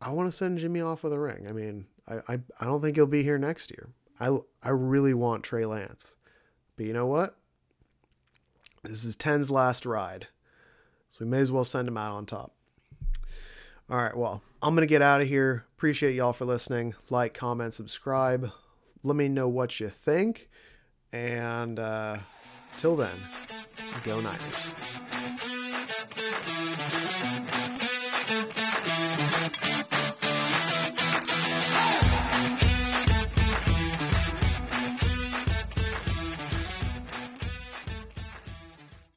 I 0.00 0.08
want 0.08 0.30
to 0.30 0.34
send 0.34 0.58
Jimmy 0.58 0.80
off 0.80 1.02
with 1.02 1.12
a 1.12 1.18
ring. 1.18 1.44
I 1.46 1.52
mean, 1.52 1.84
I, 2.08 2.14
I, 2.26 2.38
I 2.60 2.64
don't 2.64 2.80
think 2.80 2.96
he'll 2.96 3.06
be 3.06 3.22
here 3.22 3.36
next 3.36 3.70
year. 3.70 3.90
I, 4.18 4.38
I 4.62 4.70
really 4.70 5.12
want 5.12 5.44
Trey 5.44 5.66
Lance. 5.66 6.16
But 6.78 6.86
you 6.86 6.94
know 6.94 7.06
what? 7.06 7.36
This 8.84 9.04
is 9.04 9.18
10's 9.18 9.50
last 9.50 9.84
ride. 9.84 10.28
So 11.10 11.26
we 11.26 11.30
may 11.30 11.40
as 11.40 11.52
well 11.52 11.66
send 11.66 11.88
him 11.88 11.98
out 11.98 12.12
on 12.12 12.24
top. 12.24 12.54
All 13.90 13.98
right, 13.98 14.16
well, 14.16 14.42
I'm 14.62 14.74
going 14.74 14.86
to 14.86 14.90
get 14.90 15.02
out 15.02 15.20
of 15.20 15.28
here. 15.28 15.66
Appreciate 15.76 16.14
y'all 16.14 16.32
for 16.32 16.46
listening. 16.46 16.94
Like, 17.10 17.34
comment, 17.34 17.74
subscribe. 17.74 18.50
Let 19.02 19.14
me 19.14 19.28
know 19.28 19.46
what 19.46 19.78
you 19.78 19.90
think. 19.90 20.48
And 21.12 21.78
uh, 21.78 22.16
till 22.78 22.96
then, 22.96 23.16
go 24.02 24.22
Niners. 24.22 24.74